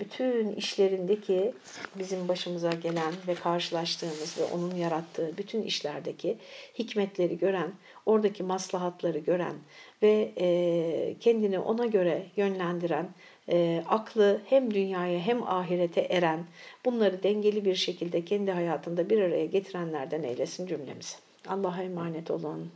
bütün 0.00 0.52
işlerindeki 0.52 1.54
bizim 1.98 2.28
başımıza 2.28 2.70
gelen 2.70 3.14
ve 3.28 3.34
karşılaştığımız 3.34 4.38
ve 4.38 4.44
onun 4.44 4.74
yarattığı 4.74 5.38
bütün 5.38 5.62
işlerdeki 5.62 6.36
hikmetleri 6.78 7.38
gören, 7.38 7.72
oradaki 8.06 8.42
maslahatları 8.42 9.18
gören 9.18 9.54
ve 10.02 10.32
e, 10.40 11.16
kendini 11.20 11.58
ona 11.58 11.86
göre 11.86 12.26
yönlendiren, 12.36 13.08
e, 13.48 13.84
aklı 13.88 14.40
hem 14.46 14.74
dünyaya 14.74 15.18
hem 15.18 15.42
ahirete 15.42 16.00
eren, 16.00 16.44
bunları 16.84 17.22
dengeli 17.22 17.64
bir 17.64 17.74
şekilde 17.74 18.24
kendi 18.24 18.52
hayatında 18.52 19.10
bir 19.10 19.22
araya 19.22 19.46
getirenlerden 19.46 20.22
eylesin 20.22 20.66
cümlemizi. 20.66 21.16
Allah'a 21.48 21.82
emanet 21.82 22.30
olun. 22.30 22.70